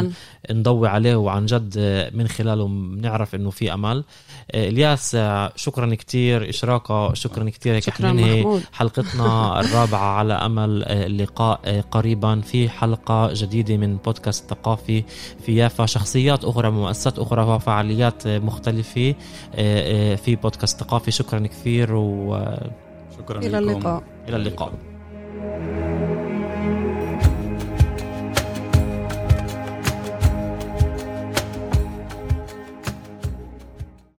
أمل. 0.51 0.59
نضوي 0.61 0.89
عليه 0.89 1.17
وعن 1.17 1.47
جد 1.47 1.79
من 2.15 2.29
خلاله 2.29 2.69
بنعرف 2.69 3.35
إنه 3.35 3.51
في 3.51 3.75
أمل. 3.75 4.05
آه، 4.51 4.69
إلياس 4.69 5.15
آه، 5.15 5.53
شكرا 5.57 5.95
كتير. 5.95 6.49
إشراقة 6.49 7.15
شكرا 7.15 7.51
كتير 7.51 7.75
هيك 7.75 7.83
شكرا 7.83 8.13
محمود. 8.13 8.63
حلقتنا 8.73 9.27
الرابعة 9.61 10.19
على 10.19 10.33
أمل 10.35 10.85
آه، 10.85 11.07
اللقاء 11.07 11.61
آه، 11.65 11.81
قريبا. 11.81 12.41
في 12.41 12.69
حلقة 12.69 13.31
جديدة 13.35 13.77
من 13.77 13.97
بودكاست 13.97 14.51
ثقافي 14.51 15.05
في 15.47 15.57
يافا. 15.57 15.87
شخصيات 15.87 16.45
أخرى 16.45 16.71
مؤسسات 16.71 17.19
أخرى 17.19 17.43
وفعاليات 17.43 18.27
آه، 18.27 18.39
مختلفة 18.39 19.15
آه، 19.55 20.13
آه، 20.13 20.17
في 20.17 20.37
بودكاست 20.37 20.81
ثقافي. 20.81 21.11
شكرا 21.11 21.39
كثير 21.47 21.95
وإلى 21.95 22.71
شكرا 23.19 23.39
إلى 23.39 23.49
لكم. 23.49 23.69
اللقاء. 23.69 24.03
اللقاء. 24.29 24.73